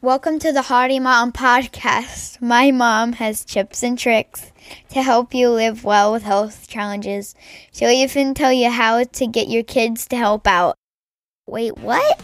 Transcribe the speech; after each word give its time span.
Welcome 0.00 0.38
to 0.38 0.52
the 0.52 0.62
Hardy 0.62 1.00
Mom 1.00 1.32
Podcast. 1.32 2.40
My 2.40 2.70
mom 2.70 3.14
has 3.14 3.44
tips 3.44 3.82
and 3.82 3.98
tricks 3.98 4.52
to 4.90 5.02
help 5.02 5.34
you 5.34 5.50
live 5.50 5.82
well 5.82 6.12
with 6.12 6.22
health 6.22 6.68
challenges. 6.68 7.34
She'll 7.72 7.90
even 7.90 8.32
tell 8.32 8.52
you 8.52 8.70
how 8.70 9.02
to 9.02 9.26
get 9.26 9.48
your 9.48 9.64
kids 9.64 10.06
to 10.10 10.16
help 10.16 10.46
out. 10.46 10.76
Wait, 11.48 11.76
what? 11.78 12.22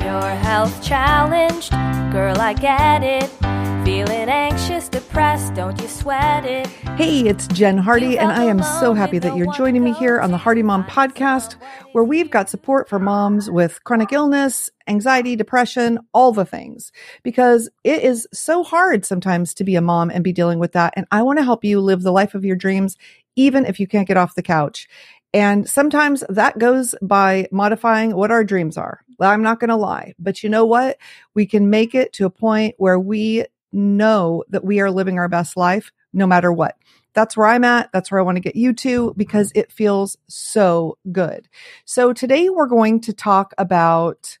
You're 0.00 0.34
health 0.34 0.82
challenged, 0.82 1.70
girl, 2.12 2.36
I 2.36 2.54
get 2.54 3.04
it. 3.04 3.55
Feeling 3.86 4.28
anxious, 4.28 4.88
depressed, 4.88 5.54
don't 5.54 5.80
you 5.80 5.86
sweat 5.86 6.44
it. 6.44 6.66
Hey, 6.96 7.20
it's 7.28 7.46
Jen 7.46 7.78
Hardy, 7.78 8.18
and 8.18 8.32
I 8.32 8.42
am 8.42 8.60
so 8.60 8.94
happy 8.94 9.20
that 9.20 9.36
you're 9.36 9.52
joining 9.52 9.84
me 9.84 9.92
here 9.92 10.18
on 10.18 10.32
the 10.32 10.36
Hardy 10.36 10.64
Mom 10.64 10.82
podcast, 10.82 11.54
where 11.92 12.02
we've 12.02 12.28
got 12.28 12.50
support 12.50 12.88
for 12.88 12.98
moms 12.98 13.48
with 13.48 13.84
chronic 13.84 14.12
illness, 14.12 14.70
anxiety, 14.88 15.36
depression, 15.36 16.00
all 16.12 16.32
the 16.32 16.44
things, 16.44 16.90
because 17.22 17.70
it 17.84 18.02
is 18.02 18.26
so 18.32 18.64
hard 18.64 19.04
sometimes 19.04 19.54
to 19.54 19.62
be 19.62 19.76
a 19.76 19.80
mom 19.80 20.10
and 20.10 20.24
be 20.24 20.32
dealing 20.32 20.58
with 20.58 20.72
that. 20.72 20.92
And 20.96 21.06
I 21.12 21.22
want 21.22 21.38
to 21.38 21.44
help 21.44 21.64
you 21.64 21.80
live 21.80 22.02
the 22.02 22.10
life 22.10 22.34
of 22.34 22.44
your 22.44 22.56
dreams, 22.56 22.96
even 23.36 23.64
if 23.64 23.78
you 23.78 23.86
can't 23.86 24.08
get 24.08 24.16
off 24.16 24.34
the 24.34 24.42
couch. 24.42 24.88
And 25.32 25.68
sometimes 25.68 26.24
that 26.28 26.58
goes 26.58 26.96
by 27.02 27.46
modifying 27.52 28.16
what 28.16 28.32
our 28.32 28.42
dreams 28.42 28.76
are. 28.76 29.04
I'm 29.20 29.42
not 29.42 29.60
going 29.60 29.70
to 29.70 29.76
lie, 29.76 30.14
but 30.18 30.42
you 30.42 30.50
know 30.50 30.64
what? 30.64 30.98
We 31.34 31.46
can 31.46 31.70
make 31.70 31.94
it 31.94 32.12
to 32.14 32.26
a 32.26 32.30
point 32.30 32.74
where 32.78 32.98
we 32.98 33.44
know 33.76 34.42
that 34.48 34.64
we 34.64 34.80
are 34.80 34.90
living 34.90 35.18
our 35.18 35.28
best 35.28 35.56
life 35.56 35.92
no 36.12 36.26
matter 36.26 36.52
what. 36.52 36.76
That's 37.14 37.36
where 37.36 37.46
I'm 37.46 37.64
at. 37.64 37.90
That's 37.92 38.10
where 38.10 38.20
I 38.20 38.24
want 38.24 38.36
to 38.36 38.42
get 38.42 38.56
you 38.56 38.72
to 38.74 39.14
because 39.16 39.52
it 39.54 39.72
feels 39.72 40.18
so 40.28 40.98
good. 41.12 41.48
So 41.84 42.12
today 42.12 42.48
we're 42.48 42.66
going 42.66 43.00
to 43.02 43.12
talk 43.12 43.54
about 43.58 44.38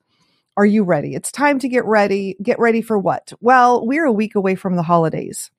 are 0.58 0.66
you 0.66 0.84
ready? 0.84 1.14
It's 1.14 1.30
time 1.30 1.58
to 1.58 1.68
get 1.68 1.84
ready. 1.84 2.34
Get 2.42 2.58
ready 2.58 2.80
for 2.80 2.98
what? 2.98 3.32
Well, 3.40 3.86
we're 3.86 4.06
a 4.06 4.12
week 4.12 4.34
away 4.36 4.54
from 4.54 4.76
the 4.76 4.82
holidays. 4.82 5.50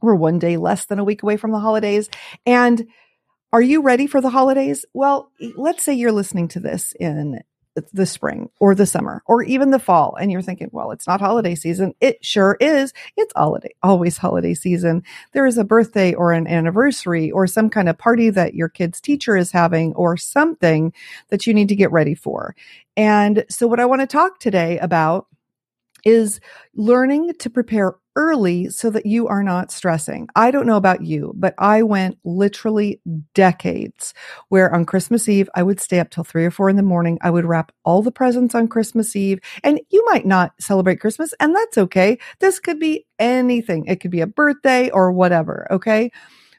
We're 0.00 0.14
one 0.14 0.38
day 0.38 0.56
less 0.56 0.86
than 0.86 0.98
a 0.98 1.04
week 1.04 1.22
away 1.22 1.36
from 1.36 1.52
the 1.52 1.58
holidays. 1.58 2.08
And 2.46 2.86
are 3.52 3.60
you 3.60 3.82
ready 3.82 4.06
for 4.06 4.22
the 4.22 4.30
holidays? 4.30 4.86
Well, 4.94 5.30
let's 5.56 5.82
say 5.82 5.92
you're 5.92 6.12
listening 6.12 6.48
to 6.48 6.60
this 6.60 6.94
in 6.98 7.40
the 7.92 8.06
spring 8.06 8.50
or 8.60 8.74
the 8.74 8.86
summer 8.86 9.22
or 9.26 9.42
even 9.42 9.70
the 9.70 9.78
fall 9.78 10.14
and 10.20 10.30
you're 10.30 10.42
thinking 10.42 10.68
well 10.72 10.90
it's 10.90 11.06
not 11.06 11.20
holiday 11.20 11.54
season. 11.54 11.94
It 12.00 12.24
sure 12.24 12.56
is. 12.60 12.92
It's 13.16 13.32
holiday 13.34 13.74
always 13.82 14.18
holiday 14.18 14.54
season. 14.54 15.02
There 15.32 15.46
is 15.46 15.58
a 15.58 15.64
birthday 15.64 16.14
or 16.14 16.32
an 16.32 16.46
anniversary 16.46 17.30
or 17.30 17.46
some 17.46 17.70
kind 17.70 17.88
of 17.88 17.98
party 17.98 18.30
that 18.30 18.54
your 18.54 18.68
kid's 18.68 19.00
teacher 19.00 19.36
is 19.36 19.52
having 19.52 19.94
or 19.94 20.16
something 20.16 20.92
that 21.30 21.46
you 21.46 21.54
need 21.54 21.68
to 21.68 21.76
get 21.76 21.92
ready 21.92 22.14
for. 22.14 22.54
And 22.96 23.44
so 23.48 23.66
what 23.66 23.80
i 23.80 23.86
want 23.86 24.02
to 24.02 24.06
talk 24.06 24.38
today 24.38 24.78
about 24.78 25.26
is 26.04 26.40
learning 26.74 27.32
to 27.38 27.50
prepare 27.50 27.94
early 28.16 28.68
so 28.68 28.90
that 28.90 29.06
you 29.06 29.26
are 29.28 29.42
not 29.42 29.70
stressing. 29.70 30.28
I 30.36 30.50
don't 30.50 30.66
know 30.66 30.76
about 30.76 31.02
you, 31.02 31.32
but 31.36 31.54
I 31.58 31.82
went 31.82 32.18
literally 32.24 33.00
decades 33.34 34.12
where 34.48 34.72
on 34.74 34.84
Christmas 34.84 35.28
Eve, 35.28 35.48
I 35.54 35.62
would 35.62 35.80
stay 35.80 35.98
up 35.98 36.10
till 36.10 36.24
three 36.24 36.44
or 36.44 36.50
four 36.50 36.68
in 36.68 36.76
the 36.76 36.82
morning. 36.82 37.18
I 37.22 37.30
would 37.30 37.46
wrap 37.46 37.72
all 37.84 38.02
the 38.02 38.12
presents 38.12 38.54
on 38.54 38.68
Christmas 38.68 39.16
Eve. 39.16 39.40
And 39.64 39.80
you 39.90 40.04
might 40.06 40.26
not 40.26 40.52
celebrate 40.60 41.00
Christmas, 41.00 41.32
and 41.40 41.54
that's 41.54 41.78
okay. 41.78 42.18
This 42.40 42.60
could 42.60 42.78
be 42.78 43.06
anything. 43.18 43.86
It 43.86 44.00
could 44.00 44.10
be 44.10 44.20
a 44.20 44.26
birthday 44.26 44.90
or 44.90 45.12
whatever. 45.12 45.66
Okay. 45.70 46.10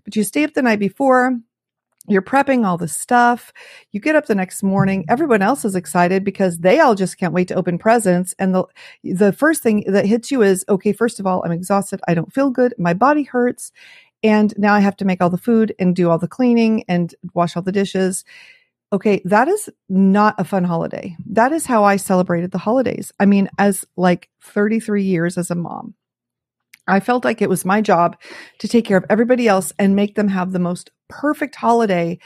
But 0.03 0.15
you 0.15 0.23
stay 0.23 0.43
up 0.43 0.53
the 0.53 0.61
night 0.61 0.79
before 0.79 1.37
you're 2.07 2.21
prepping 2.21 2.65
all 2.65 2.77
the 2.77 2.87
stuff. 2.87 3.53
You 3.91 3.99
get 3.99 4.15
up 4.15 4.25
the 4.25 4.35
next 4.35 4.61
morning. 4.61 5.05
Everyone 5.07 5.41
else 5.41 5.63
is 5.63 5.75
excited 5.75 6.23
because 6.23 6.59
they 6.59 6.79
all 6.79 6.95
just 6.95 7.17
can't 7.17 7.33
wait 7.33 7.47
to 7.47 7.55
open 7.55 7.77
presents. 7.77 8.35
And 8.37 8.53
the, 8.53 8.65
the 9.03 9.31
first 9.31 9.63
thing 9.63 9.85
that 9.87 10.05
hits 10.05 10.29
you 10.29 10.41
is, 10.41 10.65
okay, 10.67 10.91
first 10.91 11.19
of 11.19 11.25
all, 11.25 11.43
I'm 11.45 11.51
exhausted. 11.51 12.01
I 12.07 12.13
don't 12.13 12.33
feel 12.33 12.49
good. 12.49 12.73
My 12.77 12.93
body 12.93 13.23
hurts. 13.23 13.71
And 14.21 14.53
now 14.57 14.73
I 14.73 14.79
have 14.79 14.97
to 14.97 15.05
make 15.05 15.21
all 15.21 15.29
the 15.29 15.37
food 15.37 15.73
and 15.79 15.95
do 15.95 16.09
all 16.09 16.17
the 16.17 16.27
cleaning 16.27 16.83
and 16.87 17.13
wash 17.33 17.55
all 17.55 17.63
the 17.63 17.71
dishes. 17.71 18.25
Okay. 18.91 19.21
That 19.25 19.47
is 19.47 19.69
not 19.87 20.35
a 20.37 20.43
fun 20.43 20.65
holiday. 20.65 21.15
That 21.25 21.51
is 21.51 21.65
how 21.65 21.83
I 21.83 21.95
celebrated 21.95 22.51
the 22.51 22.57
holidays. 22.57 23.11
I 23.19 23.25
mean, 23.25 23.49
as 23.57 23.85
like 23.95 24.29
33 24.41 25.03
years 25.03 25.37
as 25.37 25.49
a 25.51 25.55
mom. 25.55 25.95
I 26.87 26.99
felt 26.99 27.25
like 27.25 27.41
it 27.41 27.49
was 27.49 27.65
my 27.65 27.81
job 27.81 28.17
to 28.59 28.67
take 28.67 28.85
care 28.85 28.97
of 28.97 29.05
everybody 29.09 29.47
else 29.47 29.71
and 29.79 29.95
make 29.95 30.15
them 30.15 30.27
have 30.27 30.51
the 30.51 30.59
most 30.59 30.91
perfect 31.07 31.55
holiday 31.55 32.19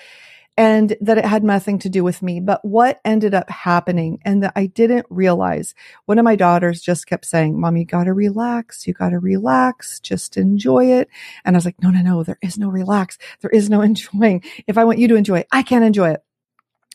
and 0.58 0.98
that 1.02 1.20
it 1.20 1.26
had 1.26 1.44
nothing 1.44 1.78
to 1.78 1.90
do 1.90 2.04
with 2.04 2.24
me. 2.24 2.40
But 2.40 2.66
what 2.66 3.00
ended 3.06 3.36
up 3.36 3.48
happening 3.50 4.20
and 4.26 4.42
that 4.42 4.54
I 4.56 4.66
didn't 4.66 5.06
realize, 5.10 5.76
one 6.06 6.18
of 6.18 6.26
my 6.26 6.36
daughters 6.36 6.82
just 6.82 7.06
kept 7.06 7.26
saying, 7.26 7.60
Mom, 7.60 7.78
you 7.78 7.86
got 7.86 8.06
to 8.06 8.14
relax. 8.14 8.88
You 8.88 8.94
got 8.94 9.10
to 9.10 9.20
relax. 9.20 10.00
Just 10.00 10.36
enjoy 10.36 10.94
it. 10.94 11.10
And 11.46 11.56
I 11.56 11.58
was 11.58 11.66
like, 11.66 11.82
no, 11.82 11.92
no, 11.92 12.02
no, 12.02 12.24
there 12.24 12.40
is 12.42 12.58
no 12.58 12.70
relax. 12.70 13.20
There 13.42 13.52
is 13.52 13.70
no 13.70 13.82
enjoying. 13.84 14.44
If 14.66 14.80
I 14.80 14.84
want 14.84 14.98
you 14.98 15.08
to 15.10 15.16
enjoy 15.16 15.40
it, 15.40 15.48
I 15.52 15.62
can't 15.62 15.86
enjoy 15.86 16.12
it 16.12 16.24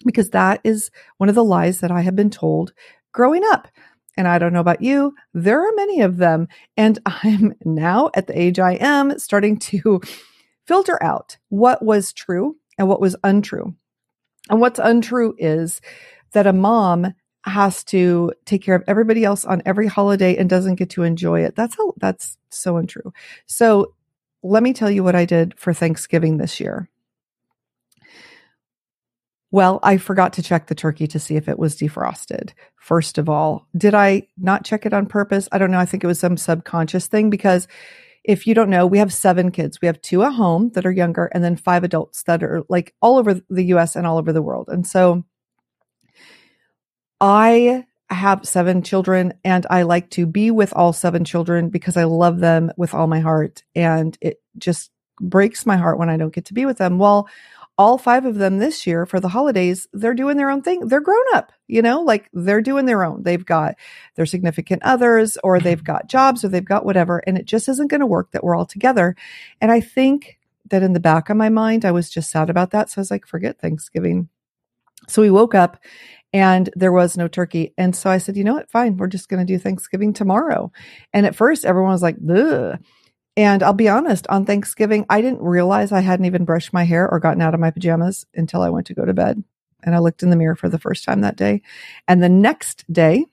because 0.04 0.30
that 0.30 0.60
is 0.64 0.90
one 1.18 1.28
of 1.28 1.36
the 1.36 1.44
lies 1.44 1.78
that 1.80 1.92
I 1.92 2.00
have 2.00 2.16
been 2.16 2.30
told 2.30 2.72
growing 3.12 3.44
up 3.52 3.68
and 4.16 4.28
I 4.28 4.38
don't 4.38 4.52
know 4.52 4.60
about 4.60 4.82
you, 4.82 5.14
there 5.32 5.60
are 5.60 5.72
many 5.74 6.00
of 6.00 6.16
them. 6.16 6.48
And 6.76 6.98
I'm 7.06 7.54
now 7.64 8.10
at 8.14 8.26
the 8.26 8.38
age 8.38 8.58
I 8.58 8.72
am 8.72 9.18
starting 9.18 9.58
to 9.58 10.00
filter 10.66 11.02
out 11.02 11.38
what 11.48 11.82
was 11.82 12.12
true 12.12 12.56
and 12.78 12.88
what 12.88 13.00
was 13.00 13.16
untrue. 13.24 13.74
And 14.50 14.60
what's 14.60 14.78
untrue 14.78 15.34
is 15.38 15.80
that 16.32 16.46
a 16.46 16.52
mom 16.52 17.14
has 17.44 17.82
to 17.84 18.32
take 18.44 18.62
care 18.62 18.74
of 18.74 18.84
everybody 18.86 19.24
else 19.24 19.44
on 19.44 19.62
every 19.66 19.86
holiday 19.86 20.36
and 20.36 20.48
doesn't 20.48 20.76
get 20.76 20.90
to 20.90 21.02
enjoy 21.02 21.40
it. 21.40 21.56
That's 21.56 21.76
how, 21.76 21.94
that's 21.98 22.38
so 22.50 22.76
untrue. 22.76 23.12
So 23.46 23.94
let 24.42 24.62
me 24.62 24.72
tell 24.72 24.90
you 24.90 25.02
what 25.02 25.16
I 25.16 25.24
did 25.24 25.58
for 25.58 25.72
Thanksgiving 25.72 26.36
this 26.36 26.60
year. 26.60 26.88
Well, 29.52 29.80
I 29.82 29.98
forgot 29.98 30.32
to 30.34 30.42
check 30.42 30.66
the 30.66 30.74
turkey 30.74 31.06
to 31.06 31.18
see 31.18 31.36
if 31.36 31.46
it 31.46 31.58
was 31.58 31.76
defrosted. 31.76 32.52
First 32.76 33.18
of 33.18 33.28
all, 33.28 33.68
did 33.76 33.94
I 33.94 34.26
not 34.38 34.64
check 34.64 34.86
it 34.86 34.94
on 34.94 35.04
purpose? 35.04 35.46
I 35.52 35.58
don't 35.58 35.70
know. 35.70 35.78
I 35.78 35.84
think 35.84 36.02
it 36.02 36.06
was 36.06 36.18
some 36.18 36.38
subconscious 36.38 37.06
thing 37.06 37.28
because 37.28 37.68
if 38.24 38.46
you 38.46 38.54
don't 38.54 38.70
know, 38.70 38.86
we 38.86 38.96
have 38.96 39.12
seven 39.12 39.50
kids. 39.50 39.78
We 39.82 39.86
have 39.86 40.00
two 40.00 40.22
at 40.22 40.32
home 40.32 40.70
that 40.70 40.86
are 40.86 40.90
younger 40.90 41.26
and 41.26 41.44
then 41.44 41.56
five 41.56 41.84
adults 41.84 42.22
that 42.22 42.42
are 42.42 42.62
like 42.70 42.94
all 43.02 43.18
over 43.18 43.42
the 43.50 43.64
US 43.74 43.94
and 43.94 44.06
all 44.06 44.16
over 44.16 44.32
the 44.32 44.40
world. 44.40 44.68
And 44.68 44.86
so 44.86 45.22
I 47.20 47.84
have 48.08 48.48
seven 48.48 48.82
children 48.82 49.34
and 49.44 49.66
I 49.68 49.82
like 49.82 50.08
to 50.10 50.24
be 50.24 50.50
with 50.50 50.72
all 50.72 50.94
seven 50.94 51.26
children 51.26 51.68
because 51.68 51.98
I 51.98 52.04
love 52.04 52.40
them 52.40 52.72
with 52.78 52.94
all 52.94 53.06
my 53.06 53.20
heart. 53.20 53.64
And 53.74 54.16
it 54.22 54.40
just 54.56 54.90
breaks 55.20 55.66
my 55.66 55.76
heart 55.76 55.98
when 55.98 56.08
I 56.08 56.16
don't 56.16 56.34
get 56.34 56.46
to 56.46 56.54
be 56.54 56.64
with 56.64 56.78
them. 56.78 56.98
Well, 56.98 57.28
all 57.78 57.98
five 57.98 58.24
of 58.24 58.36
them 58.36 58.58
this 58.58 58.86
year 58.86 59.06
for 59.06 59.18
the 59.18 59.28
holidays, 59.28 59.88
they're 59.92 60.14
doing 60.14 60.36
their 60.36 60.50
own 60.50 60.62
thing. 60.62 60.86
They're 60.88 61.00
grown 61.00 61.24
up, 61.34 61.52
you 61.66 61.82
know, 61.82 62.00
like 62.02 62.28
they're 62.32 62.60
doing 62.60 62.86
their 62.86 63.04
own. 63.04 63.22
They've 63.22 63.44
got 63.44 63.76
their 64.14 64.26
significant 64.26 64.82
others 64.82 65.38
or 65.42 65.58
they've 65.58 65.78
mm-hmm. 65.78 65.84
got 65.84 66.08
jobs 66.08 66.44
or 66.44 66.48
they've 66.48 66.64
got 66.64 66.84
whatever. 66.84 67.18
And 67.26 67.38
it 67.38 67.46
just 67.46 67.68
isn't 67.68 67.90
going 67.90 68.00
to 68.00 68.06
work 68.06 68.32
that 68.32 68.44
we're 68.44 68.56
all 68.56 68.66
together. 68.66 69.16
And 69.60 69.72
I 69.72 69.80
think 69.80 70.38
that 70.70 70.82
in 70.82 70.92
the 70.92 71.00
back 71.00 71.30
of 71.30 71.36
my 71.36 71.48
mind, 71.48 71.84
I 71.84 71.92
was 71.92 72.10
just 72.10 72.30
sad 72.30 72.50
about 72.50 72.70
that. 72.70 72.90
So 72.90 72.98
I 72.98 73.02
was 73.02 73.10
like, 73.10 73.26
forget 73.26 73.58
Thanksgiving. 73.58 74.28
So 75.08 75.22
we 75.22 75.30
woke 75.30 75.54
up 75.54 75.78
and 76.32 76.70
there 76.76 76.92
was 76.92 77.16
no 77.16 77.28
turkey. 77.28 77.74
And 77.76 77.96
so 77.96 78.10
I 78.10 78.18
said, 78.18 78.36
you 78.36 78.44
know 78.44 78.54
what? 78.54 78.70
Fine. 78.70 78.96
We're 78.96 79.08
just 79.08 79.28
going 79.28 79.44
to 79.44 79.52
do 79.52 79.58
Thanksgiving 79.58 80.12
tomorrow. 80.12 80.72
And 81.12 81.26
at 81.26 81.34
first 81.34 81.64
everyone 81.64 81.92
was 81.92 82.02
like, 82.02 82.16
Ugh. 82.30 82.78
And 83.36 83.62
I'll 83.62 83.72
be 83.72 83.88
honest, 83.88 84.26
on 84.28 84.44
Thanksgiving, 84.44 85.06
I 85.08 85.22
didn't 85.22 85.40
realize 85.40 85.90
I 85.90 86.00
hadn't 86.00 86.26
even 86.26 86.44
brushed 86.44 86.72
my 86.72 86.84
hair 86.84 87.08
or 87.08 87.18
gotten 87.18 87.40
out 87.40 87.54
of 87.54 87.60
my 87.60 87.70
pajamas 87.70 88.26
until 88.34 88.60
I 88.60 88.68
went 88.68 88.86
to 88.88 88.94
go 88.94 89.04
to 89.04 89.14
bed. 89.14 89.42
And 89.84 89.94
I 89.94 89.98
looked 89.98 90.22
in 90.22 90.30
the 90.30 90.36
mirror 90.36 90.54
for 90.54 90.68
the 90.68 90.78
first 90.78 91.04
time 91.04 91.22
that 91.22 91.36
day. 91.36 91.62
And 92.06 92.22
the 92.22 92.28
next 92.28 92.84
day, 92.92 93.24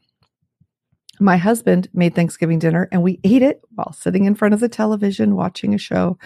my 1.20 1.36
husband 1.36 1.90
made 1.94 2.16
Thanksgiving 2.16 2.60
dinner 2.60 2.88
and 2.92 3.04
we 3.04 3.20
ate 3.24 3.42
it 3.42 3.62
while 3.76 3.92
sitting 3.92 4.24
in 4.24 4.36
front 4.36 4.54
of 4.54 4.62
the 4.62 4.70
television 4.70 5.36
watching 5.36 5.74
a 5.74 5.78
show. 5.78 6.18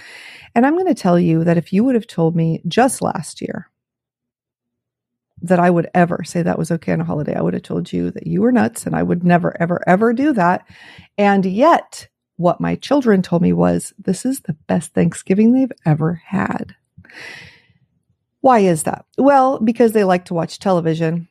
And 0.53 0.65
I'm 0.65 0.75
going 0.75 0.85
to 0.85 0.93
tell 0.93 1.19
you 1.19 1.43
that 1.43 1.57
if 1.57 1.73
you 1.73 1.83
would 1.83 1.95
have 1.95 2.07
told 2.07 2.35
me 2.35 2.61
just 2.67 3.01
last 3.01 3.41
year 3.41 3.69
that 5.41 5.59
I 5.59 5.69
would 5.69 5.89
ever 5.95 6.23
say 6.23 6.43
that 6.43 6.59
was 6.59 6.71
okay 6.71 6.93
on 6.93 7.01
a 7.01 7.05
holiday, 7.05 7.35
I 7.35 7.41
would 7.41 7.55
have 7.55 7.63
told 7.63 7.91
you 7.91 8.11
that 8.11 8.27
you 8.27 8.41
were 8.41 8.51
nuts 8.51 8.85
and 8.85 8.95
I 8.95 9.01
would 9.01 9.23
never, 9.23 9.59
ever, 9.59 9.81
ever 9.87 10.13
do 10.13 10.31
that. 10.33 10.65
And 11.17 11.43
yet, 11.43 12.07
what 12.43 12.61
my 12.61 12.75
children 12.75 13.21
told 13.21 13.41
me 13.41 13.53
was 13.53 13.93
this 13.97 14.25
is 14.25 14.41
the 14.41 14.57
best 14.67 14.93
Thanksgiving 14.93 15.53
they've 15.53 15.71
ever 15.85 16.21
had. 16.25 16.75
Why 18.41 18.59
is 18.59 18.83
that? 18.83 19.05
Well, 19.17 19.59
because 19.59 19.93
they 19.93 20.03
like 20.03 20.25
to 20.25 20.33
watch 20.33 20.59
television, 20.59 21.29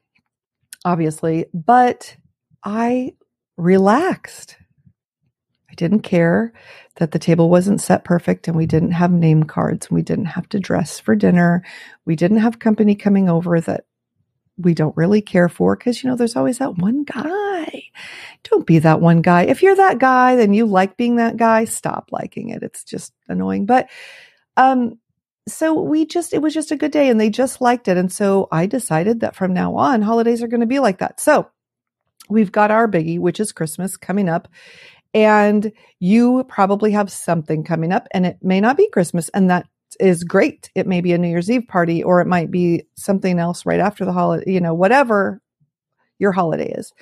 obviously, 0.87 1.45
but 1.53 2.17
I 2.65 3.13
relaxed. 3.59 4.57
I 5.71 5.75
didn't 5.75 6.01
care 6.01 6.55
that 6.97 7.13
the 7.13 7.19
table 7.19 7.51
wasn't 7.51 7.83
set 7.83 8.05
perfect 8.05 8.49
and 8.49 8.57
we 8.57 8.67
didn't 8.67 8.93
have 8.93 9.13
name 9.13 9.43
cards 9.43 9.89
and 9.89 9.95
we 9.95 10.03
didn't 10.03 10.27
have 10.27 10.49
to 10.51 10.61
dress 10.61 10.99
for 10.99 11.15
dinner. 11.15 11.63
We 12.07 12.17
didn't 12.17 12.39
have 12.39 12.59
company 12.59 12.95
coming 12.95 13.29
over 13.29 13.61
that 13.61 13.85
we 14.59 14.75
don't 14.75 14.97
really 14.97 15.23
care 15.23 15.49
for 15.49 15.77
because, 15.77 16.03
you 16.03 16.11
know, 16.11 16.17
there's 16.17 16.37
always 16.37 16.59
that 16.59 16.77
one 16.77 17.05
guy, 17.05 17.85
don't 18.45 18.67
be 18.67 18.79
that 18.81 19.01
one 19.01 19.23
guy. 19.23 19.43
If 19.43 19.63
you're 19.63 19.77
that 19.77 19.99
guy, 19.99 20.37
then 20.37 20.55
you 20.55 20.67
like 20.67 20.97
being 20.97 21.17
that 21.17 21.37
guy, 21.37 21.65
stop 21.65 22.11
liking 22.13 22.51
it. 22.51 22.63
It's 22.63 22.85
just 22.85 23.13
annoying. 23.29 23.67
But, 23.67 23.89
um, 24.57 24.99
so 25.49 25.81
we 25.81 26.07
just, 26.07 26.33
it 26.33 26.43
was 26.43 26.55
just 26.55 26.71
a 26.71 26.77
good 26.77 26.93
day 26.93 27.09
and 27.09 27.21
they 27.21 27.31
just 27.31 27.61
liked 27.61 27.89
it. 27.89 27.97
And 27.97 28.13
so 28.13 28.49
I 28.53 28.67
decided 28.67 29.21
that 29.21 29.35
from 29.35 29.53
now 29.53 29.75
on, 29.77 30.03
holidays 30.03 30.43
are 30.43 30.49
going 30.49 30.61
to 30.61 30.67
be 30.67 30.79
like 30.79 30.99
that. 30.99 31.19
So 31.19 31.49
we've 32.29 32.53
got 32.53 32.71
our 32.71 32.87
biggie, 32.87 33.19
which 33.19 33.41
is 33.41 33.53
Christmas 33.53 33.97
coming 33.97 34.29
up. 34.29 34.49
And 35.15 35.73
you 35.99 36.45
probably 36.49 36.93
have 36.93 37.11
something 37.11 37.65
coming 37.65 37.93
up 37.93 38.09
and 38.13 38.25
it 38.25 38.39
may 38.41 38.61
not 38.61 38.77
be 38.77 38.89
Christmas. 38.89 39.29
And 39.31 39.51
that 39.51 39.67
is 40.01 40.25
great. 40.25 40.71
It 40.75 40.87
may 40.87 41.01
be 41.01 41.13
a 41.13 41.19
New 41.19 41.29
Year's 41.29 41.51
Eve 41.51 41.67
party 41.69 42.03
or 42.03 42.21
it 42.21 42.27
might 42.27 42.51
be 42.51 42.85
something 42.97 43.39
else 43.39 43.67
right 43.67 43.81
after 43.81 44.05
the 44.05 44.13
holiday, 44.13 44.51
you 44.53 44.61
know, 44.61 44.75
whatever 44.75 45.41
your 46.19 46.33
holiday 46.33 46.71
is. 46.73 46.93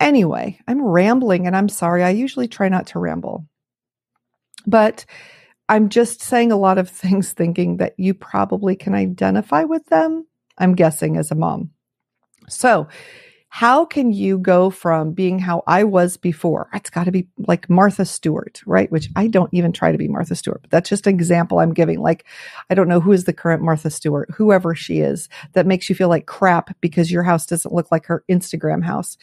Anyway, 0.00 0.58
I'm 0.68 0.82
rambling 0.82 1.46
and 1.46 1.56
I'm 1.56 1.68
sorry. 1.68 2.02
I 2.02 2.10
usually 2.10 2.48
try 2.48 2.68
not 2.68 2.86
to 2.88 2.98
ramble. 2.98 3.46
But 4.66 5.04
I'm 5.68 5.88
just 5.88 6.22
saying 6.22 6.52
a 6.52 6.56
lot 6.56 6.78
of 6.78 6.88
things 6.90 7.32
thinking 7.32 7.78
that 7.78 7.94
you 7.98 8.14
probably 8.14 8.76
can 8.76 8.94
identify 8.94 9.64
with 9.64 9.84
them. 9.86 10.26
I'm 10.58 10.74
guessing 10.74 11.16
as 11.16 11.30
a 11.30 11.36
mom. 11.36 11.70
So, 12.48 12.88
how 13.50 13.84
can 13.84 14.12
you 14.12 14.38
go 14.38 14.70
from 14.70 15.12
being 15.12 15.38
how 15.38 15.62
I 15.66 15.84
was 15.84 16.16
before? 16.16 16.68
It's 16.74 16.90
got 16.90 17.04
to 17.04 17.12
be 17.12 17.26
like 17.38 17.70
Martha 17.70 18.04
Stewart, 18.04 18.60
right? 18.66 18.90
Which 18.92 19.08
I 19.16 19.26
don't 19.26 19.52
even 19.52 19.72
try 19.72 19.90
to 19.90 19.98
be 19.98 20.08
Martha 20.08 20.34
Stewart, 20.34 20.60
but 20.62 20.70
that's 20.70 20.90
just 20.90 21.06
an 21.06 21.14
example 21.14 21.58
I'm 21.58 21.72
giving. 21.72 22.00
Like, 22.00 22.26
I 22.68 22.74
don't 22.74 22.88
know 22.88 23.00
who 23.00 23.12
is 23.12 23.24
the 23.24 23.32
current 23.32 23.62
Martha 23.62 23.90
Stewart, 23.90 24.30
whoever 24.34 24.74
she 24.74 25.00
is, 25.00 25.28
that 25.54 25.66
makes 25.66 25.88
you 25.88 25.94
feel 25.94 26.08
like 26.08 26.26
crap 26.26 26.76
because 26.80 27.10
your 27.10 27.22
house 27.22 27.46
doesn't 27.46 27.74
look 27.74 27.90
like 27.90 28.06
her 28.06 28.22
Instagram 28.28 28.84
house 28.84 29.16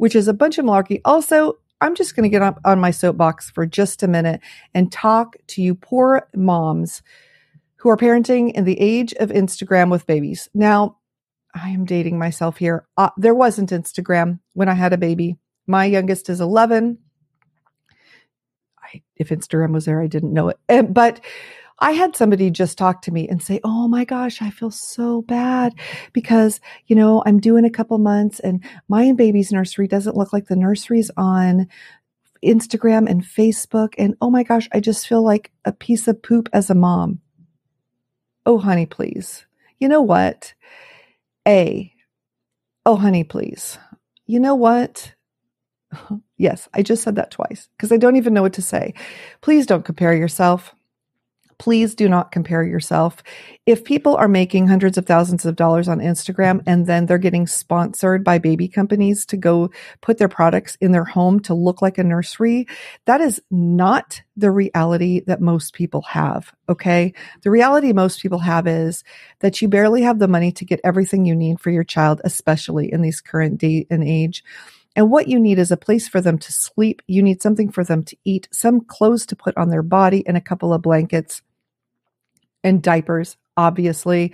which 0.00 0.16
is 0.16 0.28
a 0.28 0.32
bunch 0.32 0.56
of 0.56 0.64
malarkey. 0.64 0.98
Also, 1.04 1.58
I'm 1.82 1.94
just 1.94 2.16
going 2.16 2.22
to 2.22 2.30
get 2.30 2.40
up 2.40 2.58
on 2.64 2.80
my 2.80 2.90
soapbox 2.90 3.50
for 3.50 3.66
just 3.66 4.02
a 4.02 4.08
minute 4.08 4.40
and 4.72 4.90
talk 4.90 5.36
to 5.48 5.62
you 5.62 5.74
poor 5.74 6.26
moms 6.34 7.02
who 7.76 7.90
are 7.90 7.98
parenting 7.98 8.50
in 8.54 8.64
the 8.64 8.80
age 8.80 9.12
of 9.20 9.28
Instagram 9.28 9.90
with 9.90 10.06
babies. 10.06 10.48
Now, 10.54 10.96
I 11.54 11.70
am 11.70 11.84
dating 11.84 12.18
myself 12.18 12.58
here. 12.58 12.86
Uh, 12.96 13.10
there 13.16 13.34
wasn't 13.34 13.70
Instagram 13.70 14.40
when 14.52 14.68
I 14.68 14.74
had 14.74 14.92
a 14.92 14.98
baby. 14.98 15.36
My 15.66 15.84
youngest 15.84 16.28
is 16.28 16.40
11. 16.40 16.98
I, 18.82 19.02
if 19.16 19.28
Instagram 19.30 19.72
was 19.72 19.84
there, 19.84 20.00
I 20.00 20.06
didn't 20.06 20.32
know 20.32 20.48
it. 20.48 20.58
And, 20.68 20.94
but 20.94 21.20
I 21.80 21.92
had 21.92 22.14
somebody 22.14 22.50
just 22.50 22.76
talk 22.76 23.02
to 23.02 23.10
me 23.10 23.28
and 23.28 23.42
say, 23.42 23.60
Oh 23.64 23.88
my 23.88 24.04
gosh, 24.04 24.42
I 24.42 24.50
feel 24.50 24.70
so 24.70 25.22
bad 25.22 25.74
because, 26.12 26.60
you 26.86 26.94
know, 26.94 27.22
I'm 27.24 27.40
doing 27.40 27.64
a 27.64 27.70
couple 27.70 27.96
months 27.98 28.38
and 28.38 28.62
my 28.88 29.12
baby's 29.12 29.50
nursery 29.50 29.88
doesn't 29.88 30.16
look 30.16 30.32
like 30.32 30.46
the 30.46 30.56
nurseries 30.56 31.10
on 31.16 31.68
Instagram 32.44 33.08
and 33.08 33.22
Facebook. 33.22 33.94
And 33.96 34.14
oh 34.20 34.30
my 34.30 34.42
gosh, 34.42 34.68
I 34.72 34.80
just 34.80 35.08
feel 35.08 35.22
like 35.22 35.50
a 35.64 35.72
piece 35.72 36.06
of 36.06 36.22
poop 36.22 36.48
as 36.52 36.68
a 36.68 36.74
mom. 36.74 37.20
Oh, 38.44 38.58
honey, 38.58 38.86
please. 38.86 39.46
You 39.78 39.88
know 39.88 40.02
what? 40.02 40.54
A, 41.46 41.92
oh, 42.86 42.96
honey, 42.96 43.24
please. 43.24 43.78
You 44.26 44.40
know 44.40 44.54
what? 44.54 45.14
Yes, 46.38 46.70
I 46.72 46.82
just 46.82 47.02
said 47.02 47.16
that 47.16 47.30
twice 47.30 47.68
because 47.76 47.92
I 47.92 47.98
don't 47.98 48.16
even 48.16 48.32
know 48.32 48.40
what 48.40 48.54
to 48.54 48.62
say. 48.62 48.94
Please 49.42 49.66
don't 49.66 49.84
compare 49.84 50.14
yourself 50.14 50.74
please 51.60 51.94
do 51.94 52.08
not 52.08 52.32
compare 52.32 52.64
yourself. 52.64 53.22
If 53.66 53.84
people 53.84 54.16
are 54.16 54.28
making 54.28 54.66
hundreds 54.66 54.96
of 54.96 55.04
thousands 55.04 55.44
of 55.44 55.56
dollars 55.56 55.88
on 55.88 55.98
Instagram 55.98 56.62
and 56.66 56.86
then 56.86 57.04
they're 57.04 57.18
getting 57.18 57.46
sponsored 57.46 58.24
by 58.24 58.38
baby 58.38 58.66
companies 58.66 59.26
to 59.26 59.36
go 59.36 59.70
put 60.00 60.16
their 60.16 60.26
products 60.26 60.78
in 60.80 60.92
their 60.92 61.04
home 61.04 61.38
to 61.40 61.52
look 61.52 61.82
like 61.82 61.98
a 61.98 62.02
nursery, 62.02 62.66
that 63.04 63.20
is 63.20 63.42
not 63.50 64.22
the 64.38 64.50
reality 64.50 65.20
that 65.26 65.42
most 65.42 65.74
people 65.74 66.00
have. 66.00 66.50
Okay. 66.66 67.12
The 67.42 67.50
reality 67.50 67.92
most 67.92 68.22
people 68.22 68.38
have 68.38 68.66
is 68.66 69.04
that 69.40 69.60
you 69.60 69.68
barely 69.68 70.00
have 70.00 70.18
the 70.18 70.28
money 70.28 70.52
to 70.52 70.64
get 70.64 70.80
everything 70.82 71.26
you 71.26 71.36
need 71.36 71.60
for 71.60 71.68
your 71.68 71.84
child, 71.84 72.22
especially 72.24 72.90
in 72.90 73.02
these 73.02 73.20
current 73.20 73.58
day 73.58 73.86
and 73.90 74.02
age. 74.02 74.42
And 74.96 75.10
what 75.10 75.28
you 75.28 75.38
need 75.38 75.58
is 75.58 75.70
a 75.70 75.76
place 75.76 76.08
for 76.08 76.22
them 76.22 76.38
to 76.38 76.52
sleep. 76.52 77.02
You 77.06 77.22
need 77.22 77.42
something 77.42 77.70
for 77.70 77.84
them 77.84 78.02
to 78.04 78.16
eat, 78.24 78.48
some 78.50 78.80
clothes 78.80 79.26
to 79.26 79.36
put 79.36 79.56
on 79.58 79.68
their 79.68 79.82
body, 79.82 80.26
and 80.26 80.38
a 80.38 80.40
couple 80.40 80.72
of 80.72 80.82
blankets 80.82 81.42
and 82.64 82.82
diapers, 82.82 83.36
obviously. 83.56 84.32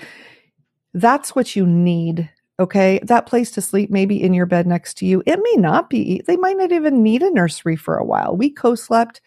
That's 0.95 1.35
what 1.35 1.57
you 1.57 1.67
need. 1.67 2.31
Okay. 2.59 3.01
That 3.03 3.27
place 3.27 3.51
to 3.53 3.61
sleep, 3.61 3.91
maybe 3.91 4.23
in 4.23 4.33
your 4.33 4.47
bed 4.47 4.67
next 4.67 4.95
to 4.99 5.07
you. 5.07 5.23
It 5.27 5.39
may 5.43 5.61
not 5.61 5.91
be, 5.91 6.23
they 6.27 6.37
might 6.37 6.57
not 6.57 6.73
even 6.73 7.03
need 7.03 7.23
a 7.23 7.31
nursery 7.31 7.77
for 7.77 7.97
a 7.97 8.05
while. 8.05 8.35
We 8.35 8.51
co 8.51 8.75
slept. 8.75 9.21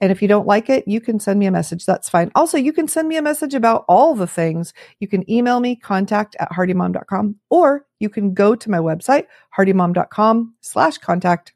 And 0.00 0.10
if 0.10 0.22
you 0.22 0.28
don't 0.28 0.46
like 0.46 0.70
it, 0.70 0.88
you 0.88 1.00
can 1.00 1.20
send 1.20 1.38
me 1.38 1.46
a 1.46 1.50
message. 1.50 1.84
That's 1.84 2.08
fine. 2.08 2.30
Also, 2.34 2.56
you 2.56 2.72
can 2.72 2.88
send 2.88 3.06
me 3.06 3.16
a 3.16 3.22
message 3.22 3.54
about 3.54 3.84
all 3.86 4.14
the 4.14 4.26
things. 4.26 4.72
You 4.98 5.08
can 5.08 5.30
email 5.30 5.60
me 5.60 5.76
contact 5.76 6.36
at 6.40 6.50
hardymom.com 6.50 7.36
or 7.50 7.86
you 7.98 8.08
can 8.08 8.32
go 8.32 8.54
to 8.54 8.70
my 8.70 8.78
website, 8.78 9.26
hardymom.com 9.56 10.54
slash 10.62 10.96
contact. 10.96 11.52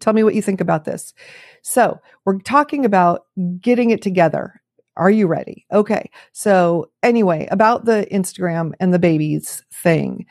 Tell 0.00 0.14
me 0.14 0.24
what 0.24 0.34
you 0.34 0.42
think 0.42 0.60
about 0.60 0.84
this. 0.84 1.14
So 1.62 2.00
we're 2.24 2.40
talking 2.40 2.84
about 2.84 3.26
getting 3.60 3.90
it 3.90 4.02
together 4.02 4.60
are 4.96 5.10
you 5.10 5.26
ready? 5.26 5.66
Okay. 5.72 6.10
So, 6.32 6.90
anyway, 7.02 7.48
about 7.50 7.84
the 7.84 8.06
Instagram 8.12 8.72
and 8.80 8.94
the 8.94 8.98
babies 8.98 9.62
thing, 9.72 10.26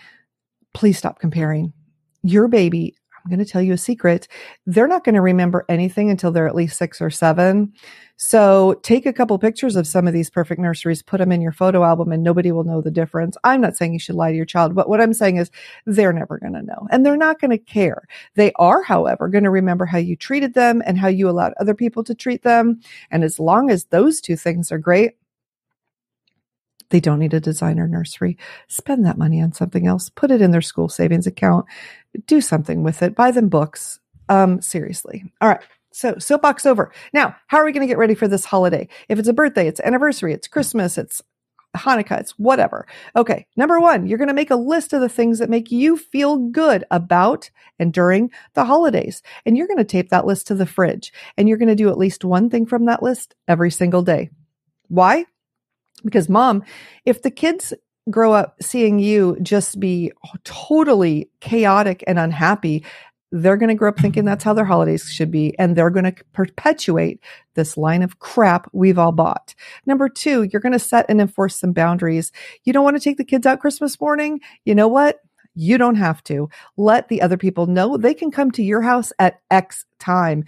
please 0.73 0.97
stop 0.97 1.19
comparing. 1.19 1.73
Your 2.23 2.47
baby 2.47 2.95
I'm 3.23 3.29
going 3.29 3.43
to 3.43 3.51
tell 3.51 3.61
you 3.61 3.73
a 3.73 3.77
secret. 3.77 4.27
They're 4.65 4.87
not 4.87 5.03
going 5.03 5.15
to 5.15 5.21
remember 5.21 5.65
anything 5.69 6.09
until 6.09 6.31
they're 6.31 6.47
at 6.47 6.55
least 6.55 6.77
six 6.77 7.01
or 7.01 7.09
seven. 7.09 7.73
So 8.15 8.79
take 8.83 9.05
a 9.05 9.13
couple 9.13 9.37
pictures 9.39 9.75
of 9.75 9.87
some 9.87 10.07
of 10.07 10.13
these 10.13 10.29
perfect 10.29 10.59
nurseries, 10.61 11.01
put 11.01 11.17
them 11.17 11.31
in 11.31 11.41
your 11.41 11.51
photo 11.51 11.83
album, 11.83 12.11
and 12.11 12.21
nobody 12.21 12.51
will 12.51 12.63
know 12.63 12.81
the 12.81 12.91
difference. 12.91 13.37
I'm 13.43 13.61
not 13.61 13.75
saying 13.75 13.93
you 13.93 13.99
should 13.99 14.15
lie 14.15 14.31
to 14.31 14.35
your 14.35 14.45
child, 14.45 14.75
but 14.75 14.87
what 14.87 15.01
I'm 15.01 15.13
saying 15.13 15.37
is 15.37 15.51
they're 15.85 16.13
never 16.13 16.37
going 16.37 16.53
to 16.53 16.61
know 16.61 16.87
and 16.91 17.05
they're 17.05 17.17
not 17.17 17.41
going 17.41 17.51
to 17.51 17.57
care. 17.57 18.03
They 18.35 18.51
are, 18.57 18.83
however, 18.83 19.29
going 19.29 19.45
to 19.45 19.49
remember 19.49 19.85
how 19.85 19.97
you 19.97 20.15
treated 20.15 20.53
them 20.53 20.83
and 20.85 20.97
how 20.97 21.07
you 21.07 21.29
allowed 21.29 21.53
other 21.59 21.73
people 21.73 22.03
to 22.03 22.15
treat 22.15 22.43
them. 22.43 22.81
And 23.09 23.23
as 23.23 23.39
long 23.39 23.71
as 23.71 23.85
those 23.85 24.21
two 24.21 24.35
things 24.35 24.71
are 24.71 24.77
great, 24.77 25.13
they 26.93 26.99
don't 26.99 27.17
need 27.17 27.33
a 27.33 27.39
designer 27.39 27.87
nursery. 27.87 28.37
Spend 28.67 29.03
that 29.03 29.17
money 29.17 29.41
on 29.41 29.51
something 29.51 29.87
else. 29.87 30.11
Put 30.11 30.29
it 30.29 30.43
in 30.43 30.51
their 30.51 30.61
school 30.61 30.87
savings 30.87 31.25
account. 31.25 31.65
Do 32.27 32.39
something 32.39 32.83
with 32.83 33.01
it. 33.01 33.15
Buy 33.15 33.31
them 33.31 33.49
books. 33.49 33.99
Um, 34.29 34.61
seriously. 34.61 35.25
All 35.41 35.49
right. 35.49 35.61
So 35.91 36.19
soapbox 36.19 36.67
over. 36.67 36.91
Now, 37.11 37.35
how 37.47 37.57
are 37.57 37.65
we 37.65 37.71
going 37.71 37.81
to 37.81 37.91
get 37.91 37.97
ready 37.97 38.13
for 38.13 38.27
this 38.27 38.45
holiday? 38.45 38.87
If 39.09 39.17
it's 39.17 39.27
a 39.27 39.33
birthday, 39.33 39.67
it's 39.67 39.79
anniversary, 39.79 40.33
it's 40.33 40.47
Christmas, 40.47 40.99
it's 40.99 41.19
Hanukkah, 41.75 42.19
it's 42.19 42.37
whatever. 42.37 42.85
Okay. 43.15 43.47
Number 43.57 43.79
one, 43.79 44.05
you're 44.05 44.19
going 44.19 44.27
to 44.27 44.35
make 44.35 44.51
a 44.51 44.55
list 44.55 44.93
of 44.93 45.01
the 45.01 45.09
things 45.09 45.39
that 45.39 45.49
make 45.49 45.71
you 45.71 45.97
feel 45.97 46.37
good 46.37 46.85
about 46.91 47.49
and 47.79 47.91
during 47.91 48.29
the 48.53 48.65
holidays. 48.65 49.23
And 49.47 49.57
you're 49.57 49.67
going 49.67 49.77
to 49.77 49.83
tape 49.83 50.09
that 50.09 50.27
list 50.27 50.45
to 50.47 50.55
the 50.55 50.67
fridge 50.67 51.11
and 51.37 51.49
you're 51.49 51.57
going 51.57 51.69
to 51.69 51.75
do 51.75 51.89
at 51.89 51.97
least 51.97 52.23
one 52.23 52.51
thing 52.51 52.67
from 52.67 52.85
that 52.85 53.01
list 53.01 53.33
every 53.47 53.71
single 53.71 54.03
day. 54.03 54.29
Why? 54.89 55.25
Because 56.03 56.29
mom, 56.29 56.63
if 57.05 57.21
the 57.21 57.31
kids 57.31 57.73
grow 58.09 58.33
up 58.33 58.55
seeing 58.61 58.99
you 58.99 59.37
just 59.41 59.79
be 59.79 60.11
totally 60.43 61.29
chaotic 61.39 62.03
and 62.07 62.19
unhappy, 62.19 62.83
they're 63.31 63.57
going 63.57 63.69
to 63.69 63.75
grow 63.75 63.89
up 63.89 63.99
thinking 63.99 64.25
that's 64.25 64.43
how 64.43 64.53
their 64.53 64.65
holidays 64.65 65.09
should 65.09 65.31
be. 65.31 65.57
And 65.57 65.75
they're 65.75 65.89
going 65.89 66.13
to 66.13 66.23
perpetuate 66.33 67.19
this 67.55 67.77
line 67.77 68.03
of 68.03 68.19
crap 68.19 68.69
we've 68.73 68.99
all 68.99 69.11
bought. 69.11 69.55
Number 69.87 70.07
two, 70.07 70.43
you're 70.43 70.61
going 70.61 70.73
to 70.73 70.79
set 70.79 71.07
and 71.09 71.19
enforce 71.19 71.55
some 71.55 71.73
boundaries. 71.73 72.31
You 72.63 72.73
don't 72.73 72.83
want 72.83 72.95
to 72.95 73.03
take 73.03 73.17
the 73.17 73.23
kids 73.23 73.47
out 73.47 73.59
Christmas 73.59 73.99
morning. 73.99 74.39
You 74.65 74.75
know 74.75 74.87
what? 74.87 75.19
You 75.55 75.77
don't 75.77 75.95
have 75.95 76.23
to. 76.25 76.49
Let 76.77 77.09
the 77.09 77.21
other 77.21 77.37
people 77.37 77.65
know 77.65 77.97
they 77.97 78.13
can 78.13 78.31
come 78.31 78.51
to 78.51 78.63
your 78.63 78.81
house 78.81 79.11
at 79.17 79.41
X 79.49 79.85
time 79.99 80.45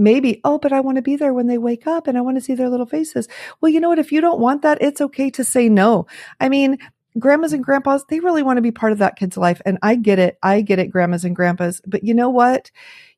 maybe, 0.00 0.40
oh, 0.44 0.58
but 0.58 0.72
I 0.72 0.80
want 0.80 0.96
to 0.96 1.02
be 1.02 1.16
there 1.16 1.34
when 1.34 1.46
they 1.46 1.58
wake 1.58 1.86
up 1.86 2.06
and 2.06 2.16
I 2.16 2.22
want 2.22 2.36
to 2.36 2.40
see 2.40 2.54
their 2.54 2.68
little 2.68 2.86
faces. 2.86 3.28
Well, 3.60 3.70
you 3.70 3.80
know 3.80 3.88
what? 3.88 3.98
If 3.98 4.10
you 4.10 4.20
don't 4.20 4.40
want 4.40 4.62
that, 4.62 4.80
it's 4.80 5.00
okay 5.00 5.30
to 5.30 5.44
say 5.44 5.68
no. 5.68 6.06
I 6.40 6.48
mean, 6.48 6.78
grandmas 7.18 7.52
and 7.52 7.62
grandpas, 7.62 8.04
they 8.06 8.20
really 8.20 8.42
want 8.42 8.56
to 8.56 8.62
be 8.62 8.70
part 8.70 8.92
of 8.92 8.98
that 8.98 9.16
kid's 9.16 9.36
life. 9.36 9.60
And 9.64 9.78
I 9.82 9.96
get 9.96 10.18
it. 10.18 10.38
I 10.42 10.62
get 10.62 10.78
it, 10.78 10.90
grandmas 10.90 11.24
and 11.24 11.36
grandpas. 11.36 11.80
But 11.86 12.02
you 12.02 12.14
know 12.14 12.30
what? 12.30 12.70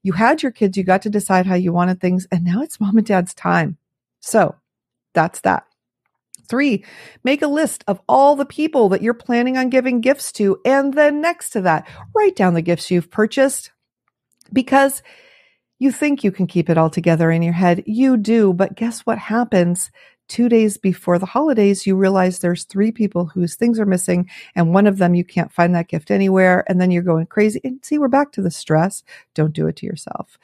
You 0.02 0.12
had 0.12 0.42
your 0.42 0.52
kids, 0.52 0.76
you 0.76 0.84
got 0.84 1.02
to 1.02 1.10
decide 1.10 1.46
how 1.46 1.54
you 1.54 1.72
wanted 1.72 2.00
things, 2.00 2.26
and 2.32 2.44
now 2.44 2.60
it's 2.62 2.80
mom 2.80 2.98
and 2.98 3.06
dad's 3.06 3.34
time. 3.34 3.78
So 4.18 4.56
that's 5.14 5.40
that. 5.42 5.64
Three, 6.48 6.84
make 7.22 7.40
a 7.40 7.46
list 7.46 7.84
of 7.86 8.00
all 8.08 8.34
the 8.34 8.44
people 8.44 8.88
that 8.88 9.00
you're 9.00 9.14
planning 9.14 9.56
on 9.56 9.70
giving 9.70 10.00
gifts 10.00 10.32
to. 10.32 10.60
And 10.64 10.92
then 10.92 11.20
next 11.20 11.50
to 11.50 11.60
that, 11.62 11.88
write 12.14 12.34
down 12.34 12.54
the 12.54 12.62
gifts 12.62 12.90
you've 12.90 13.10
purchased 13.10 13.70
because 14.52 15.02
you 15.82 15.90
think 15.90 16.22
you 16.22 16.30
can 16.30 16.46
keep 16.46 16.70
it 16.70 16.78
all 16.78 16.88
together 16.88 17.30
in 17.32 17.42
your 17.42 17.52
head. 17.52 17.82
You 17.86 18.16
do. 18.16 18.52
But 18.52 18.76
guess 18.76 19.00
what 19.00 19.18
happens? 19.18 19.90
two 20.28 20.48
days 20.48 20.78
before 20.78 21.18
the 21.18 21.26
holidays, 21.26 21.86
you 21.86 21.94
realize 21.94 22.38
there's 22.38 22.64
three 22.64 22.90
people 22.90 23.26
whose 23.26 23.54
things 23.54 23.78
are 23.78 23.84
missing, 23.84 24.30
and 24.54 24.72
one 24.72 24.86
of 24.86 24.96
them 24.96 25.14
you 25.14 25.24
can't 25.24 25.52
find 25.52 25.74
that 25.74 25.88
gift 25.88 26.10
anywhere, 26.10 26.64
and 26.68 26.80
then 26.80 26.90
you're 26.90 27.02
going 27.02 27.26
crazy. 27.26 27.60
And 27.64 27.84
see, 27.84 27.98
we're 27.98 28.08
back 28.08 28.32
to 28.32 28.40
the 28.40 28.50
stress. 28.50 29.02
Don't 29.34 29.52
do 29.52 29.66
it 29.66 29.76
to 29.76 29.86
yourself. 29.86 30.38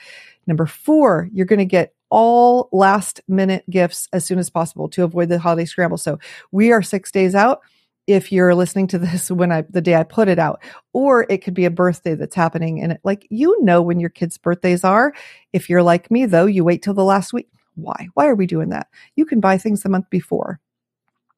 Number 0.46 0.66
four, 0.66 1.30
you're 1.32 1.46
going 1.46 1.58
to 1.60 1.64
get 1.64 1.94
all 2.10 2.68
last 2.70 3.22
minute 3.28 3.64
gifts 3.70 4.08
as 4.12 4.26
soon 4.26 4.38
as 4.38 4.50
possible 4.50 4.90
to 4.90 5.04
avoid 5.04 5.30
the 5.30 5.38
holiday 5.38 5.64
scramble. 5.64 5.96
So 5.96 6.18
we 6.50 6.70
are 6.70 6.82
six 6.82 7.10
days 7.10 7.34
out 7.34 7.62
if 8.08 8.32
you're 8.32 8.54
listening 8.54 8.88
to 8.88 8.98
this 8.98 9.30
when 9.30 9.52
I 9.52 9.62
the 9.70 9.80
day 9.80 9.94
I 9.94 10.02
put 10.02 10.26
it 10.26 10.40
out, 10.40 10.60
or 10.92 11.26
it 11.28 11.38
could 11.38 11.54
be 11.54 11.66
a 11.66 11.70
birthday 11.70 12.16
that's 12.16 12.34
happening 12.34 12.82
and 12.82 12.92
it, 12.92 13.00
like 13.04 13.28
you 13.30 13.62
know 13.62 13.80
when 13.80 14.00
your 14.00 14.10
kids' 14.10 14.38
birthdays 14.38 14.82
are. 14.82 15.12
If 15.52 15.68
you're 15.70 15.82
like 15.82 16.10
me 16.10 16.26
though, 16.26 16.46
you 16.46 16.64
wait 16.64 16.82
till 16.82 16.94
the 16.94 17.04
last 17.04 17.32
week. 17.32 17.48
Why? 17.76 18.08
Why 18.14 18.26
are 18.26 18.34
we 18.34 18.46
doing 18.46 18.70
that? 18.70 18.88
You 19.14 19.24
can 19.24 19.38
buy 19.38 19.58
things 19.58 19.82
the 19.82 19.88
month 19.88 20.10
before. 20.10 20.58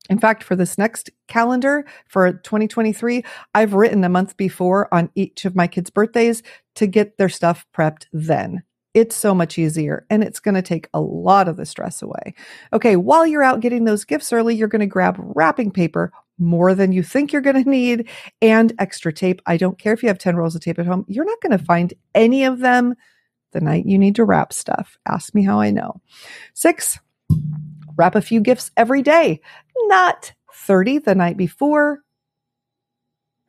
In 0.08 0.18
fact, 0.18 0.42
for 0.42 0.56
this 0.56 0.78
next 0.78 1.10
calendar 1.28 1.84
for 2.08 2.32
2023, 2.32 3.22
I've 3.54 3.74
written 3.74 4.02
a 4.02 4.08
month 4.08 4.36
before 4.36 4.92
on 4.92 5.10
each 5.14 5.44
of 5.44 5.54
my 5.54 5.66
kids' 5.66 5.90
birthdays 5.90 6.42
to 6.76 6.86
get 6.86 7.18
their 7.18 7.28
stuff 7.28 7.66
prepped 7.76 8.06
then. 8.12 8.62
It's 8.92 9.14
so 9.14 9.34
much 9.34 9.56
easier 9.56 10.04
and 10.10 10.24
it's 10.24 10.40
going 10.40 10.56
to 10.56 10.62
take 10.62 10.88
a 10.92 11.00
lot 11.00 11.46
of 11.46 11.56
the 11.56 11.66
stress 11.66 12.02
away. 12.02 12.34
Okay, 12.72 12.96
while 12.96 13.24
you're 13.24 13.44
out 13.44 13.60
getting 13.60 13.84
those 13.84 14.04
gifts 14.04 14.32
early, 14.32 14.56
you're 14.56 14.66
going 14.66 14.80
to 14.80 14.86
grab 14.86 15.16
wrapping 15.18 15.70
paper 15.70 16.12
more 16.40 16.74
than 16.74 16.92
you 16.92 17.02
think 17.02 17.32
you're 17.32 17.42
going 17.42 17.62
to 17.62 17.70
need 17.70 18.08
and 18.42 18.72
extra 18.78 19.12
tape. 19.12 19.40
I 19.46 19.56
don't 19.56 19.78
care 19.78 19.92
if 19.92 20.02
you 20.02 20.08
have 20.08 20.18
10 20.18 20.36
rolls 20.36 20.54
of 20.54 20.62
tape 20.62 20.78
at 20.78 20.86
home. 20.86 21.04
You're 21.06 21.24
not 21.24 21.40
going 21.40 21.56
to 21.56 21.64
find 21.64 21.92
any 22.14 22.44
of 22.44 22.60
them 22.60 22.94
the 23.52 23.60
night 23.60 23.86
you 23.86 23.98
need 23.98 24.16
to 24.16 24.24
wrap 24.24 24.52
stuff. 24.52 24.98
Ask 25.06 25.34
me 25.34 25.44
how 25.44 25.60
I 25.60 25.70
know. 25.70 26.00
Six, 26.54 26.98
wrap 27.96 28.14
a 28.14 28.22
few 28.22 28.40
gifts 28.40 28.70
every 28.76 29.02
day, 29.02 29.40
not 29.86 30.32
30 30.54 30.98
the 30.98 31.14
night 31.14 31.36
before. 31.36 32.00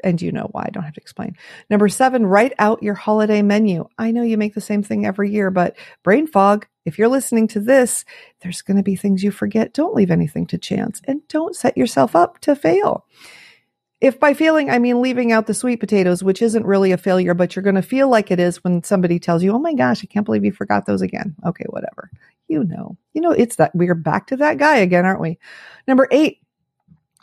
And 0.04 0.22
you 0.22 0.32
know 0.32 0.50
why. 0.52 0.64
I 0.66 0.70
don't 0.70 0.84
have 0.84 0.94
to 0.96 1.02
explain. 1.02 1.36
Number 1.70 1.90
seven, 1.90 2.26
write 2.26 2.54
out 2.60 2.84
your 2.84 2.96
holiday 2.96 3.42
menu. 3.42 3.88
I 3.98 4.12
know 4.12 4.24
you 4.24 4.38
make 4.38 4.54
the 4.54 4.62
same 4.62 4.84
thing 4.84 5.06
every 5.06 5.32
year, 5.32 5.52
but 5.52 5.76
brain 6.04 6.28
fog, 6.28 6.68
if 6.86 6.98
you're 6.98 7.08
listening 7.08 7.48
to 7.50 7.60
this, 7.60 8.06
there's 8.42 8.62
going 8.62 8.78
to 8.78 8.84
be 8.84 8.96
things 8.96 9.24
you 9.24 9.32
forget. 9.32 9.74
Don't 9.74 9.96
leave 9.96 10.12
anything 10.12 10.48
to 10.48 10.58
chance 10.58 11.02
and 11.06 11.28
don't 11.28 11.56
set 11.56 11.78
yourself 11.78 12.16
up 12.16 12.40
to 12.40 12.56
fail. 12.56 13.06
If 14.00 14.20
by 14.20 14.34
failing, 14.34 14.72
I 14.72 14.80
mean 14.80 15.00
leaving 15.00 15.32
out 15.32 15.46
the 15.46 15.54
sweet 15.54 15.80
potatoes, 15.80 16.24
which 16.24 16.42
isn't 16.42 16.66
really 16.66 16.92
a 16.92 16.98
failure, 16.98 17.36
but 17.36 17.56
you're 17.56 17.62
going 17.62 17.76
to 17.76 17.84
feel 17.84 18.10
like 18.10 18.32
it 18.32 18.40
is 18.40 18.64
when 18.64 18.84
somebody 18.84 19.20
tells 19.20 19.44
you, 19.44 19.54
Oh 19.54 19.60
my 19.60 19.76
gosh, 19.76 20.04
I 20.04 20.08
can't 20.08 20.26
believe 20.26 20.44
you 20.44 20.52
forgot 20.52 20.88
those 20.88 21.04
again. 21.04 21.36
Okay, 21.46 21.66
whatever. 21.70 22.10
You 22.48 22.64
know, 22.64 22.98
you 23.14 23.22
know, 23.22 23.32
it's 23.32 23.58
that 23.58 23.76
we're 23.76 23.94
back 23.94 24.28
to 24.28 24.38
that 24.38 24.58
guy 24.58 24.78
again, 24.78 25.06
aren't 25.06 25.22
we? 25.22 25.38
Number 25.88 26.08
eight, 26.10 26.40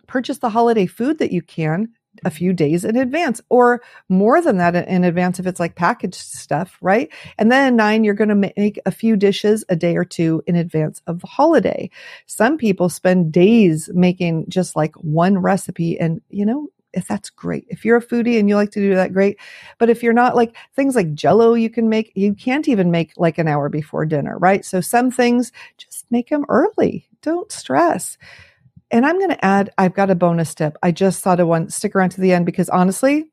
purchase 0.06 0.38
the 0.38 0.50
holiday 0.50 0.86
food 0.86 1.18
that 1.18 1.32
you 1.32 1.42
can 1.42 1.88
a 2.24 2.30
few 2.30 2.52
days 2.52 2.84
in 2.84 2.96
advance 2.96 3.40
or 3.48 3.82
more 4.08 4.40
than 4.40 4.58
that 4.58 4.74
in 4.74 5.04
advance 5.04 5.38
if 5.38 5.46
it's 5.46 5.60
like 5.60 5.74
packaged 5.74 6.14
stuff, 6.14 6.76
right? 6.80 7.10
And 7.38 7.50
then 7.50 7.76
nine, 7.76 8.04
you're 8.04 8.14
going 8.14 8.28
to 8.28 8.34
make 8.34 8.78
a 8.86 8.90
few 8.90 9.16
dishes 9.16 9.64
a 9.68 9.76
day 9.76 9.96
or 9.96 10.04
two 10.04 10.42
in 10.46 10.56
advance 10.56 11.02
of 11.06 11.20
the 11.20 11.26
holiday. 11.26 11.90
Some 12.26 12.58
people 12.58 12.88
spend 12.88 13.32
days 13.32 13.90
making 13.92 14.46
just 14.48 14.76
like 14.76 14.94
one 14.96 15.38
recipe 15.38 15.98
and, 15.98 16.20
you 16.30 16.46
know, 16.46 16.68
if 16.94 17.06
that's 17.06 17.30
great. 17.30 17.66
If 17.68 17.84
you're 17.84 17.98
a 17.98 18.04
foodie 18.04 18.38
and 18.38 18.48
you 18.48 18.56
like 18.56 18.70
to 18.72 18.80
do 18.80 18.94
that, 18.94 19.12
great. 19.12 19.38
But 19.78 19.90
if 19.90 20.02
you're 20.02 20.12
not 20.12 20.36
like 20.36 20.56
things 20.74 20.96
like 20.96 21.14
jello, 21.14 21.54
you 21.54 21.70
can 21.70 21.88
make, 21.88 22.12
you 22.14 22.34
can't 22.34 22.68
even 22.68 22.90
make 22.90 23.12
like 23.16 23.38
an 23.38 23.48
hour 23.48 23.68
before 23.68 24.06
dinner, 24.06 24.38
right? 24.38 24.64
So 24.64 24.80
some 24.80 25.10
things 25.10 25.52
just 25.76 26.06
make 26.10 26.30
them 26.30 26.46
early. 26.48 27.06
Don't 27.22 27.52
stress. 27.52 28.16
And 28.90 29.04
I'm 29.04 29.18
going 29.18 29.30
to 29.30 29.44
add, 29.44 29.70
I've 29.76 29.94
got 29.94 30.10
a 30.10 30.14
bonus 30.14 30.54
tip. 30.54 30.76
I 30.82 30.92
just 30.92 31.22
thought 31.22 31.40
of 31.40 31.48
one. 31.48 31.68
Stick 31.68 31.94
around 31.94 32.10
to 32.10 32.20
the 32.20 32.32
end 32.32 32.46
because 32.46 32.68
honestly, 32.68 33.26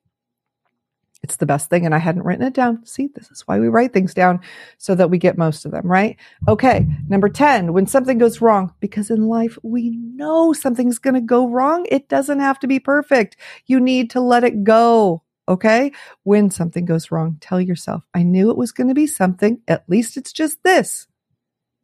it's 1.24 1.38
the 1.38 1.46
best 1.46 1.70
thing. 1.70 1.86
And 1.86 1.96
I 1.96 1.98
hadn't 1.98 2.24
written 2.24 2.46
it 2.46 2.54
down. 2.54 2.86
See, 2.86 3.10
this 3.16 3.32
is 3.32 3.42
why 3.48 3.60
we 3.60 3.68
write 3.68 3.94
things 3.94 4.14
down 4.14 4.42
so 4.78 4.96
that 4.96 5.10
we 5.10 5.18
get 5.18 5.38
most 5.38 5.66
of 5.66 5.72
them, 5.72 5.88
right? 5.88 6.18
Okay. 6.48 6.86
Number 7.08 7.30
10, 7.30 7.74
when 7.74 7.88
something 7.88 8.18
goes 8.18 8.42
wrong, 8.42 8.74
because 8.80 9.10
in 9.10 9.28
life, 9.28 9.58
we 9.64 9.92
know 9.92 10.52
something's 10.52 11.00
going 11.00 11.16
to 11.16 11.22
go 11.22 11.48
wrong. 11.48 11.86
It 11.90 12.10
doesn't 12.10 12.42
have 12.42 12.60
to 12.60 12.68
be 12.68 12.80
perfect. 12.80 13.38
You 13.66 13.80
need 13.80 14.10
to 14.12 14.20
let 14.22 14.44
it 14.44 14.64
go. 14.64 15.24
Okay. 15.48 15.94
When 16.24 16.50
something 16.50 16.86
goes 16.86 17.12
wrong, 17.12 17.38
tell 17.40 17.62
yourself, 17.62 18.04
I 18.14 18.24
knew 18.24 18.52
it 18.52 18.58
was 18.58 18.74
going 18.74 18.90
to 18.90 18.94
be 18.94 19.08
something. 19.08 19.62
At 19.68 19.88
least 19.88 20.18
it's 20.18 20.34
just 20.34 20.64
this. 20.64 21.08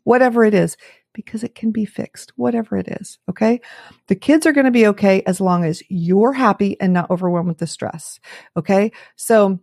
Whatever 0.03 0.43
it 0.43 0.55
is 0.55 0.77
because 1.13 1.43
it 1.43 1.55
can 1.55 1.71
be 1.71 1.85
fixed, 1.85 2.31
whatever 2.35 2.77
it 2.77 2.87
is. 2.87 3.19
Okay. 3.29 3.61
The 4.07 4.15
kids 4.15 4.45
are 4.45 4.53
going 4.53 4.65
to 4.65 4.71
be 4.71 4.87
okay 4.87 5.21
as 5.23 5.41
long 5.41 5.63
as 5.63 5.83
you're 5.89 6.33
happy 6.33 6.79
and 6.79 6.93
not 6.93 7.09
overwhelmed 7.09 7.49
with 7.49 7.57
the 7.57 7.67
stress. 7.67 8.19
Okay. 8.57 8.91
So, 9.15 9.59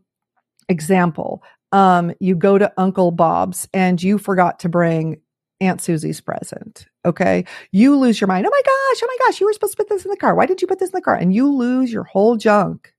example, 0.68 1.42
um, 1.72 2.12
you 2.20 2.34
go 2.34 2.58
to 2.58 2.72
Uncle 2.76 3.10
Bob's 3.10 3.68
and 3.72 4.02
you 4.02 4.18
forgot 4.18 4.60
to 4.60 4.68
bring 4.68 5.20
Aunt 5.60 5.80
Susie's 5.80 6.20
present. 6.20 6.86
Okay. 7.04 7.44
You 7.72 7.96
lose 7.96 8.20
your 8.20 8.28
mind. 8.28 8.46
Oh 8.46 8.50
my 8.50 8.62
gosh. 8.64 9.02
Oh 9.02 9.06
my 9.06 9.26
gosh. 9.26 9.40
You 9.40 9.46
were 9.46 9.52
supposed 9.52 9.72
to 9.72 9.76
put 9.78 9.88
this 9.88 10.04
in 10.04 10.10
the 10.10 10.16
car. 10.16 10.34
Why 10.34 10.46
did 10.46 10.62
you 10.62 10.68
put 10.68 10.78
this 10.78 10.90
in 10.90 10.96
the 10.96 11.02
car? 11.02 11.16
And 11.16 11.34
you 11.34 11.52
lose 11.52 11.92
your 11.92 12.04
whole 12.04 12.36
junk. 12.36 12.92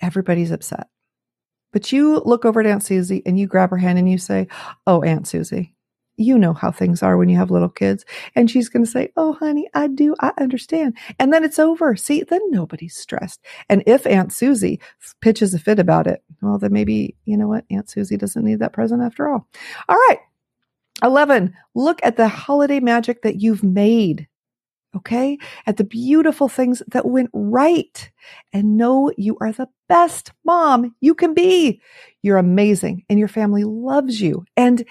Everybody's 0.00 0.50
upset. 0.50 0.88
But 1.72 1.92
you 1.92 2.20
look 2.24 2.44
over 2.44 2.60
at 2.60 2.66
Aunt 2.66 2.82
Susie 2.82 3.22
and 3.26 3.38
you 3.38 3.46
grab 3.46 3.70
her 3.70 3.76
hand 3.76 3.98
and 3.98 4.10
you 4.10 4.18
say, 4.18 4.48
Oh, 4.86 5.02
Aunt 5.02 5.26
Susie, 5.26 5.74
you 6.20 6.38
know 6.38 6.52
how 6.52 6.70
things 6.70 7.02
are 7.02 7.16
when 7.16 7.28
you 7.28 7.36
have 7.36 7.50
little 7.50 7.68
kids. 7.68 8.04
And 8.34 8.50
she's 8.50 8.68
going 8.68 8.84
to 8.84 8.90
say, 8.90 9.10
Oh, 9.16 9.32
honey, 9.32 9.68
I 9.74 9.88
do. 9.88 10.14
I 10.20 10.32
understand. 10.38 10.96
And 11.18 11.32
then 11.32 11.44
it's 11.44 11.58
over. 11.58 11.96
See, 11.96 12.22
then 12.22 12.40
nobody's 12.50 12.96
stressed. 12.96 13.40
And 13.68 13.82
if 13.86 14.06
Aunt 14.06 14.32
Susie 14.32 14.80
pitches 15.20 15.54
a 15.54 15.58
fit 15.58 15.78
about 15.78 16.06
it, 16.06 16.22
well, 16.42 16.58
then 16.58 16.72
maybe, 16.72 17.16
you 17.24 17.36
know 17.36 17.48
what? 17.48 17.64
Aunt 17.70 17.88
Susie 17.88 18.16
doesn't 18.16 18.44
need 18.44 18.58
that 18.60 18.72
present 18.72 19.02
after 19.02 19.28
all. 19.28 19.48
All 19.88 19.96
right. 19.96 20.18
11. 21.02 21.54
Look 21.74 22.00
at 22.02 22.16
the 22.16 22.28
holiday 22.28 22.80
magic 22.80 23.22
that 23.22 23.40
you've 23.40 23.64
made. 23.64 24.28
Okay. 24.96 25.38
At 25.66 25.76
the 25.76 25.84
beautiful 25.84 26.48
things 26.48 26.82
that 26.88 27.06
went 27.06 27.30
right 27.32 28.10
and 28.52 28.76
know 28.76 29.12
you 29.16 29.38
are 29.40 29.52
the 29.52 29.68
best 29.88 30.32
mom 30.44 30.94
you 31.00 31.14
can 31.14 31.32
be. 31.32 31.80
You're 32.22 32.38
amazing 32.38 33.04
and 33.08 33.18
your 33.18 33.28
family 33.28 33.62
loves 33.64 34.20
you. 34.20 34.44
And 34.56 34.84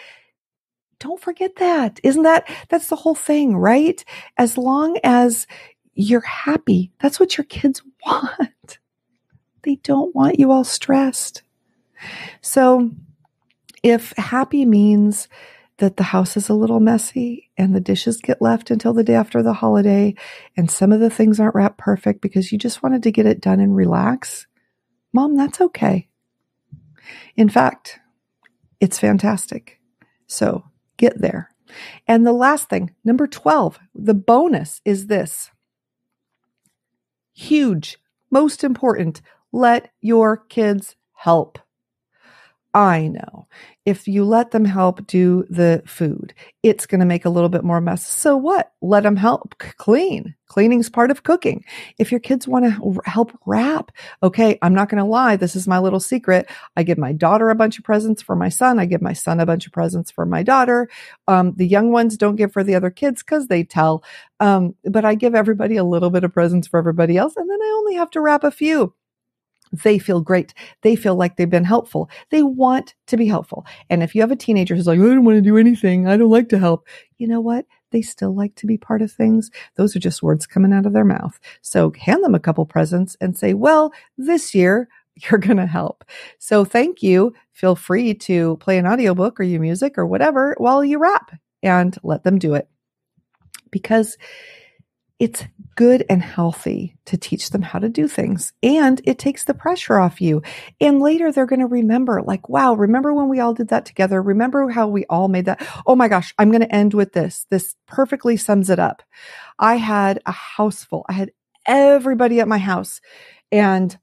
don't 1.00 1.22
forget 1.22 1.56
that. 1.58 2.00
Isn't 2.03 2.24
that, 2.24 2.48
that's 2.70 2.88
the 2.88 2.96
whole 2.96 3.15
thing, 3.15 3.56
right? 3.56 4.03
As 4.38 4.58
long 4.58 4.98
as 5.03 5.48
you're 5.94 6.22
happy, 6.22 6.91
that's 7.01 7.20
what 7.20 7.38
your 7.38 7.46
kids 7.46 7.82
want. 8.06 8.79
They 9.63 9.75
don't 9.75 10.15
want 10.15 10.39
you 10.39 10.51
all 10.51 10.63
stressed. 10.63 11.44
So 12.41 12.91
if 13.84 14.13
happy 14.18 14.65
means 14.65 15.27
that 15.77 15.98
the 15.98 16.03
house 16.03 16.36
is 16.36 16.50
a 16.50 16.53
little 16.53 16.79
messy 16.79 17.50
and 17.58 17.74
the 17.74 17.79
dishes 17.79 18.18
get 18.18 18.41
left 18.41 18.70
until 18.70 18.94
the 18.94 19.03
day 19.03 19.15
after 19.15 19.41
the 19.41 19.53
holiday 19.53 20.13
and 20.58 20.70
some 20.70 20.91
of 20.91 21.00
the 21.00 21.10
things 21.10 21.39
aren't 21.39 21.56
wrapped 21.56 21.77
perfect 21.77 22.22
because 22.22 22.51
you 22.51 22.58
just 22.58 22.84
wanted 22.84 23.03
to 23.03 23.12
get 23.12 23.25
it 23.25 23.41
done 23.41 23.60
and 23.62 23.75
relax, 23.75 24.46
mom, 25.13 25.36
that's 25.36 25.62
okay. 25.62 26.10
In 27.36 27.48
fact, 27.50 28.00
it's 28.79 29.00
fantastic. 29.00 29.79
So 30.27 30.65
get 31.00 31.20
there. 31.20 31.50
And 32.08 32.25
the 32.27 32.34
last 32.34 32.70
thing, 32.70 32.94
number 33.03 33.25
12, 33.25 33.79
the 33.96 34.13
bonus 34.13 34.82
is 34.86 35.08
this 35.08 35.50
huge, 37.34 37.98
most 38.29 38.63
important, 38.63 39.22
let 39.51 39.91
your 40.01 40.38
kids 40.38 40.96
help. 41.13 41.58
I 42.74 43.08
know 43.08 43.48
if 43.90 44.08
you 44.08 44.24
let 44.24 44.52
them 44.52 44.66
help 44.66 45.08
do 45.08 45.46
the 45.50 45.82
food, 45.88 46.36
it's 46.62 46.86
going 46.86 47.00
to 47.00 47.06
make 47.06 47.26
a 47.26 47.30
little 47.30 47.50
bit 47.50 47.64
more 47.64 47.82
mess. 47.82 48.06
So 48.06 48.38
what? 48.38 48.72
Let 48.82 49.02
them 49.02 49.16
help 49.16 49.58
clean. 49.58 50.36
Cleaning's 50.46 50.90
part 50.90 51.10
of 51.10 51.24
cooking. 51.24 51.66
If 51.98 52.12
your 52.12 52.20
kids 52.20 52.48
want 52.48 52.66
to 52.66 53.02
help 53.06 53.36
wrap, 53.48 53.92
okay, 54.22 54.60
I'm 54.62 54.76
not 54.76 54.90
going 54.90 55.04
to 55.04 55.10
lie. 55.10 55.36
This 55.38 55.56
is 55.56 55.68
my 55.68 55.80
little 55.80 56.00
secret. 56.00 56.48
I 56.76 56.84
give 56.84 57.00
my 57.00 57.12
daughter 57.14 57.50
a 57.50 57.56
bunch 57.56 57.80
of 57.80 57.84
presents 57.84 58.22
for 58.22 58.36
my 58.36 58.50
son. 58.50 58.78
I 58.78 58.86
give 58.86 59.02
my 59.02 59.14
son 59.14 59.40
a 59.40 59.46
bunch 59.46 59.66
of 59.66 59.74
presents 59.74 60.12
for 60.12 60.26
my 60.26 60.44
daughter. 60.44 60.88
Um, 61.28 61.54
the 61.56 61.68
young 61.68 61.92
ones 61.92 62.18
don't 62.18 62.36
give 62.36 62.54
for 62.54 62.64
the 62.64 62.76
other 62.76 62.92
kids 62.92 63.24
because 63.24 63.48
they 63.48 63.64
tell. 63.64 64.04
Um, 64.40 64.76
but 64.84 65.06
I 65.06 65.16
give 65.16 65.34
everybody 65.34 65.78
a 65.78 65.84
little 65.84 66.12
bit 66.12 66.24
of 66.24 66.34
presents 66.34 66.68
for 66.68 66.78
everybody 66.78 67.18
else. 67.18 67.36
And 67.36 67.50
then 67.50 67.60
I 67.62 67.74
only 67.78 67.96
have 67.96 68.12
to 68.12 68.22
wrap 68.22 68.44
a 68.44 68.52
few. 68.52 68.94
They 69.72 70.00
feel 70.00 70.22
great. 70.22 70.54
They 70.82 70.96
feel 70.96 71.16
like 71.16 71.36
they've 71.38 71.50
been 71.50 71.64
helpful. 71.64 72.10
They 72.30 72.44
want 72.44 72.96
to 73.08 73.18
be 73.18 73.28
helpful. 73.28 73.66
And 73.90 74.02
if 74.04 74.16
you 74.16 74.22
have 74.22 74.32
a 74.32 74.36
teenager 74.36 74.76
who's 74.76 74.88
like, 74.88 75.00
I 75.00 75.04
don't 75.04 75.26
want 75.26 75.38
to 75.38 75.42
do 75.42 75.58
anything. 75.58 76.08
I 76.08 76.18
don't 76.18 76.30
like 76.30 76.50
to 76.50 76.60
help. 76.60 76.88
You 77.18 77.28
know 77.28 77.42
what? 77.42 77.66
They 77.92 78.02
still 78.02 78.36
like 78.36 78.56
to 78.56 78.68
be 78.68 78.78
part 78.78 79.02
of 79.02 79.12
things. 79.12 79.52
Those 79.76 79.96
are 79.96 80.00
just 80.00 80.24
words 80.24 80.46
coming 80.48 80.74
out 80.74 80.86
of 80.86 80.94
their 80.94 81.06
mouth. 81.06 81.40
So 81.62 81.92
hand 82.00 82.24
them 82.24 82.36
a 82.36 82.40
couple 82.40 82.66
presents 82.66 83.16
and 83.22 83.38
say, 83.38 83.54
well, 83.54 83.92
this 84.18 84.54
year 84.56 84.88
you're 85.16 85.40
going 85.40 85.58
to 85.58 85.66
help. 85.68 86.06
So 86.40 86.64
thank 86.66 87.04
you. 87.04 87.34
Feel 87.54 87.76
free 87.76 88.14
to 88.14 88.58
play 88.58 88.78
an 88.78 88.88
audiobook 88.88 89.40
or 89.40 89.44
your 89.44 89.62
music 89.62 89.98
or 89.98 90.06
whatever 90.06 90.56
while 90.58 90.84
you 90.84 90.98
wrap 90.98 91.32
and 91.62 91.98
let 92.04 92.24
them 92.24 92.40
do 92.40 92.56
it. 92.56 92.70
because 93.72 94.18
it's 95.20 95.44
good 95.76 96.06
and 96.10 96.22
healthy 96.22 96.96
to 97.06 97.18
teach 97.18 97.52
them 97.52 97.62
how 97.62 97.80
to 97.80 97.90
do 97.90 98.08
things 98.08 98.54
and 98.64 99.02
it 99.04 99.20
takes 99.20 99.44
the 99.44 99.54
pressure 99.54 100.00
off 100.00 100.22
you. 100.22 100.42
And 100.82 101.02
later 101.02 101.32
they're 101.32 101.46
going 101.46 101.60
to 101.60 101.68
remember 101.68 102.22
like, 102.22 102.50
wow, 102.50 102.74
remember 102.74 103.14
when 103.14 103.30
we 103.30 103.40
all 103.40 103.54
did 103.54 103.68
that 103.70 103.86
together? 103.86 104.22
Remember 104.22 104.70
how 104.70 104.88
we 104.88 105.06
all 105.06 105.28
made 105.28 105.46
that? 105.46 105.66
Oh 105.86 105.96
my 105.96 106.08
gosh, 106.08 106.34
I'm 106.38 106.52
going 106.52 106.62
to 106.62 106.76
end 106.76 106.94
with 106.94 107.14
this. 107.14 107.46
This 107.50 107.76
perfectly 107.86 108.38
sums 108.38 108.70
it 108.70 108.80
up. 108.80 109.04
I 109.58 109.76
had 109.76 110.22
a 110.26 110.32
house 110.32 110.84
full. 110.84 111.06
I 111.10 111.14
had 111.14 111.32
everybody 111.68 112.40
at 112.40 112.48
my 112.48 112.58
house 112.58 113.02
and 113.52 113.98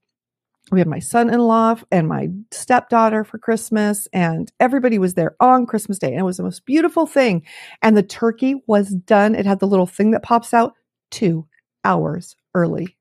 we 0.73 0.81
had 0.81 0.89
my 0.89 0.99
son-in-law 0.99 1.77
and 1.93 2.09
my 2.09 2.29
stepdaughter 2.51 3.23
for 3.23 3.39
Christmas 3.39 4.09
and 4.13 4.51
everybody 4.59 4.99
was 4.99 5.15
there 5.15 5.37
on 5.41 5.65
Christmas 5.65 5.99
day 5.99 6.11
and 6.11 6.21
it 6.21 6.25
was 6.25 6.39
the 6.39 6.43
most 6.43 6.67
beautiful 6.67 7.07
thing. 7.07 7.43
And 7.83 7.97
the 7.97 8.03
turkey 8.03 8.57
was 8.67 8.91
done. 8.91 9.35
It 9.35 9.47
had 9.47 9.61
the 9.61 9.69
little 9.69 9.87
thing 9.87 10.11
that 10.11 10.23
pops 10.23 10.53
out 10.53 10.75
two 11.11 11.47
hours 11.85 12.37
early. 12.55 12.97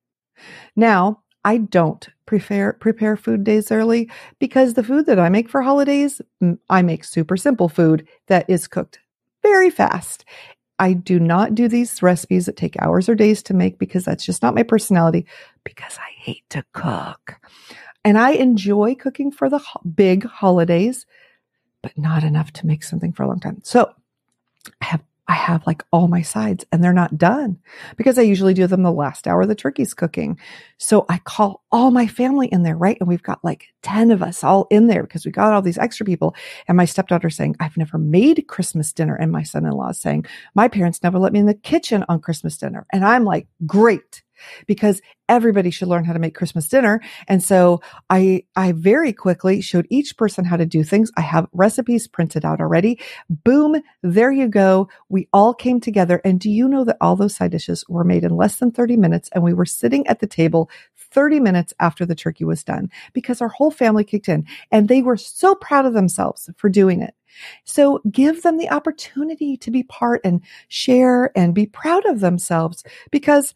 Now, 0.75 1.21
I 1.43 1.57
don't 1.57 2.07
prepare 2.25 2.73
prepare 2.73 3.15
food 3.15 3.43
days 3.43 3.71
early 3.71 4.09
because 4.39 4.73
the 4.73 4.83
food 4.83 5.05
that 5.05 5.19
I 5.19 5.29
make 5.29 5.47
for 5.47 5.61
holidays, 5.61 6.21
mm, 6.41 6.57
I 6.69 6.81
make 6.81 7.03
super 7.03 7.37
simple 7.37 7.69
food 7.69 8.07
that 8.27 8.49
is 8.49 8.67
cooked 8.67 8.99
very 9.43 9.69
fast. 9.69 10.25
I 10.79 10.93
do 10.93 11.19
not 11.19 11.55
do 11.55 11.67
these 11.67 12.01
recipes 12.01 12.47
that 12.47 12.57
take 12.57 12.81
hours 12.81 13.07
or 13.07 13.15
days 13.15 13.41
to 13.43 13.53
make 13.53 13.77
because 13.77 14.03
that's 14.03 14.25
just 14.25 14.41
not 14.41 14.55
my 14.55 14.63
personality 14.63 15.25
because 15.63 15.97
I 15.97 16.11
hate 16.17 16.43
to 16.49 16.65
cook. 16.73 17.39
And 18.03 18.17
I 18.17 18.31
enjoy 18.31 18.95
cooking 18.95 19.31
for 19.31 19.49
the 19.49 19.61
big 19.95 20.25
holidays, 20.25 21.05
but 21.81 21.97
not 21.97 22.23
enough 22.23 22.51
to 22.53 22.67
make 22.67 22.83
something 22.83 23.13
for 23.13 23.23
a 23.23 23.27
long 23.27 23.39
time. 23.39 23.61
So 23.63 23.93
I 24.81 24.85
have 24.85 25.03
I 25.27 25.33
have 25.33 25.65
like 25.65 25.83
all 25.91 26.07
my 26.07 26.21
sides 26.21 26.65
and 26.71 26.83
they're 26.83 26.93
not 26.93 27.17
done 27.17 27.57
because 27.97 28.19
I 28.19 28.23
usually 28.23 28.53
do 28.53 28.67
them 28.67 28.83
the 28.83 28.91
last 28.91 29.27
hour 29.27 29.45
the 29.45 29.55
turkey's 29.55 29.93
cooking. 29.93 30.39
So 30.77 31.05
I 31.09 31.17
call 31.19 31.63
all 31.71 31.89
my 31.89 32.05
family 32.05 32.47
in 32.47 32.63
there, 32.63 32.77
right? 32.77 32.97
And 32.99 33.09
we've 33.09 33.23
got 33.23 33.43
like 33.43 33.67
10 33.81 34.11
of 34.11 34.21
us 34.21 34.43
all 34.43 34.67
in 34.69 34.87
there 34.87 35.03
because 35.03 35.25
we 35.25 35.31
got 35.31 35.51
all 35.51 35.61
these 35.61 35.79
extra 35.79 36.05
people. 36.05 36.35
And 36.67 36.77
my 36.77 36.85
stepdaughter 36.85 37.29
saying, 37.29 37.55
I've 37.59 37.77
never 37.77 37.97
made 37.97 38.45
Christmas 38.47 38.93
dinner. 38.93 39.15
And 39.15 39.31
my 39.31 39.43
son 39.43 39.65
in 39.65 39.71
law 39.71 39.91
saying, 39.93 40.25
my 40.53 40.67
parents 40.67 41.01
never 41.01 41.17
let 41.17 41.33
me 41.33 41.39
in 41.39 41.47
the 41.47 41.53
kitchen 41.55 42.05
on 42.07 42.19
Christmas 42.19 42.57
dinner. 42.57 42.85
And 42.91 43.03
I'm 43.03 43.23
like, 43.23 43.47
great 43.65 44.23
because 44.67 45.01
everybody 45.27 45.69
should 45.71 45.87
learn 45.87 46.05
how 46.05 46.13
to 46.13 46.19
make 46.19 46.35
Christmas 46.35 46.67
dinner. 46.67 47.01
And 47.27 47.41
so 47.41 47.81
I, 48.09 48.43
I 48.55 48.73
very 48.73 49.11
quickly 49.13 49.61
showed 49.61 49.87
each 49.89 50.17
person 50.17 50.45
how 50.45 50.57
to 50.57 50.65
do 50.65 50.83
things. 50.83 51.11
I 51.17 51.21
have 51.21 51.47
recipes 51.51 52.07
printed 52.07 52.45
out 52.45 52.61
already. 52.61 52.99
Boom. 53.29 53.81
There 54.03 54.31
you 54.31 54.47
go. 54.47 54.89
We 55.09 55.27
all 55.33 55.53
came 55.53 55.79
together. 55.79 56.21
And 56.23 56.39
do 56.39 56.49
you 56.49 56.67
know 56.67 56.83
that 56.85 56.97
all 57.01 57.15
those 57.15 57.35
side 57.35 57.51
dishes 57.51 57.83
were 57.89 58.03
made 58.03 58.23
in 58.23 58.35
less 58.35 58.57
than 58.57 58.71
30 58.71 58.97
minutes? 58.97 59.29
And 59.33 59.43
we 59.43 59.53
were 59.53 59.65
sitting 59.65 60.05
at 60.07 60.19
the 60.19 60.27
table 60.27 60.69
30 61.15 61.39
minutes 61.39 61.73
after 61.79 62.05
the 62.05 62.15
turkey 62.15 62.43
was 62.43 62.63
done 62.63 62.91
because 63.13 63.41
our 63.41 63.47
whole 63.47 63.71
family 63.71 64.03
kicked 64.03 64.27
in 64.27 64.45
and 64.71 64.87
they 64.87 65.01
were 65.01 65.17
so 65.17 65.55
proud 65.55 65.85
of 65.85 65.93
themselves 65.93 66.49
for 66.57 66.69
doing 66.69 67.01
it. 67.01 67.15
So 67.63 68.01
give 68.11 68.43
them 68.43 68.57
the 68.57 68.69
opportunity 68.69 69.57
to 69.57 69.71
be 69.71 69.83
part 69.83 70.21
and 70.23 70.41
share 70.67 71.31
and 71.37 71.53
be 71.53 71.65
proud 71.65 72.05
of 72.05 72.19
themselves 72.19 72.83
because 73.11 73.53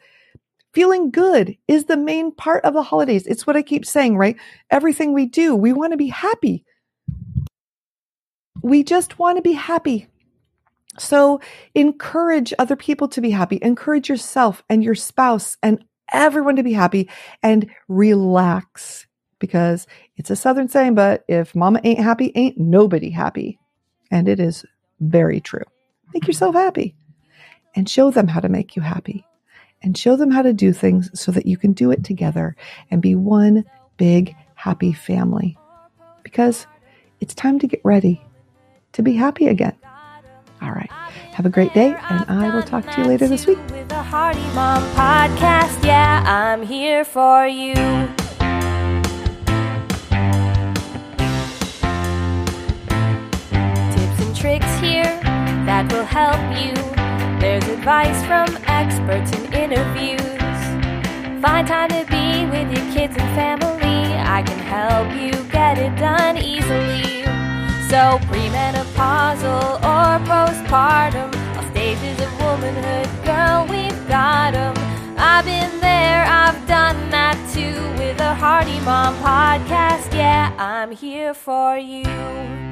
Feeling 0.74 1.10
good 1.10 1.58
is 1.68 1.86
the 1.86 1.98
main 1.98 2.32
part 2.32 2.64
of 2.64 2.74
the 2.74 2.84
holidays. 2.84 3.26
It's 3.26 3.48
what 3.48 3.58
I 3.58 3.62
keep 3.62 3.86
saying, 3.86 4.18
right? 4.18 4.38
Everything 4.70 5.14
we 5.14 5.26
do, 5.26 5.56
we 5.56 5.74
want 5.74 5.94
to 5.94 5.98
be 5.98 6.08
happy. 6.08 6.64
We 8.62 8.84
just 8.84 9.18
want 9.18 9.38
to 9.38 9.42
be 9.42 9.54
happy. 9.54 10.08
So 11.00 11.40
encourage 11.74 12.54
other 12.60 12.76
people 12.76 13.08
to 13.10 13.22
be 13.22 13.32
happy. 13.32 13.58
Encourage 13.62 14.10
yourself 14.10 14.64
and 14.70 14.84
your 14.84 14.96
spouse 14.96 15.58
and 15.64 15.84
everyone 16.12 16.58
to 16.58 16.64
be 16.64 16.74
happy 16.74 17.10
and 17.42 17.70
relax 17.88 19.08
because 19.40 19.88
it's 20.18 20.30
a 20.30 20.36
Southern 20.36 20.68
saying, 20.68 20.96
but 20.96 21.24
if 21.28 21.56
mama 21.56 21.80
ain't 21.84 22.00
happy, 22.00 22.32
ain't 22.36 22.58
nobody 22.58 23.10
happy. 23.10 23.58
And 24.12 24.28
it 24.28 24.40
is 24.40 24.66
very 25.00 25.40
true. 25.40 25.64
Make 26.14 26.28
yourself 26.28 26.56
happy 26.56 26.96
and 27.76 27.90
show 27.90 28.12
them 28.12 28.28
how 28.28 28.42
to 28.42 28.50
make 28.50 28.76
you 28.76 28.82
happy 28.82 29.26
and 29.82 29.98
show 29.98 30.16
them 30.16 30.32
how 30.32 30.42
to 30.42 30.54
do 30.54 30.74
things 30.74 31.10
so 31.20 31.32
that 31.32 31.46
you 31.46 31.58
can 31.58 31.74
do 31.74 31.92
it 31.92 32.04
together 32.04 32.56
and 32.92 33.02
be 33.02 33.16
one 33.16 33.64
big 33.98 34.36
happy 34.56 34.94
family. 34.94 35.58
Because 36.24 36.68
it's 37.20 37.34
time 37.34 37.60
to 37.60 37.68
get 37.68 37.82
ready 37.84 38.22
to 38.94 39.02
be 39.02 39.14
happy 39.14 39.48
again. 39.48 39.76
All 40.62 40.72
right. 40.72 40.92
Have 41.34 41.46
a 41.46 41.50
great 41.50 41.74
day, 41.74 41.96
and 42.10 42.26
I 42.30 42.54
will 42.54 42.64
talk 42.64 42.86
to 42.86 43.02
you 43.02 43.08
later 43.08 43.28
this 43.28 43.48
week. 43.48 43.58
With 43.70 43.88
the 43.88 44.04
Hardy 44.04 44.40
Mom 44.54 44.84
podcast, 44.94 45.84
yeah, 45.86 46.22
I'm 46.26 46.62
here 46.64 47.06
for 47.06 47.48
you. 47.48 47.76
Tips 53.96 54.20
and 54.22 54.36
tricks 54.36 54.80
here 54.80 55.22
that 55.66 55.90
will 55.94 56.04
help 56.04 56.42
you. 56.62 57.09
There's 57.40 57.64
advice 57.70 58.22
from 58.26 58.58
experts 58.68 59.32
and 59.32 59.54
interviews. 59.54 60.20
Find 61.42 61.66
time 61.66 61.90
to 61.90 62.06
be 62.10 62.46
with 62.52 62.68
your 62.76 62.94
kids 62.94 63.16
and 63.18 63.30
family. 63.34 64.14
I 64.14 64.44
can 64.44 64.60
help 64.60 65.08
you 65.16 65.32
get 65.50 65.78
it 65.78 65.96
done 65.98 66.38
easily. 66.38 67.24
So, 67.90 68.20
premenopausal 68.28 69.80
or 69.94 70.20
postpartum, 70.28 71.34
all 71.56 71.64
stages 71.72 72.20
of 72.20 72.32
womanhood, 72.42 73.08
girl, 73.24 73.66
we've 73.70 74.08
got 74.10 74.54
'em. 74.54 74.76
I've 75.18 75.46
been 75.46 75.80
there, 75.80 76.26
I've 76.26 76.68
done 76.68 77.10
that 77.10 77.38
too 77.54 77.80
with 77.98 78.20
a 78.20 78.36
Hardy 78.36 78.80
Mom 78.82 79.16
podcast. 79.24 80.14
Yeah, 80.14 80.52
I'm 80.60 80.92
here 80.92 81.34
for 81.34 81.78
you. 81.78 82.69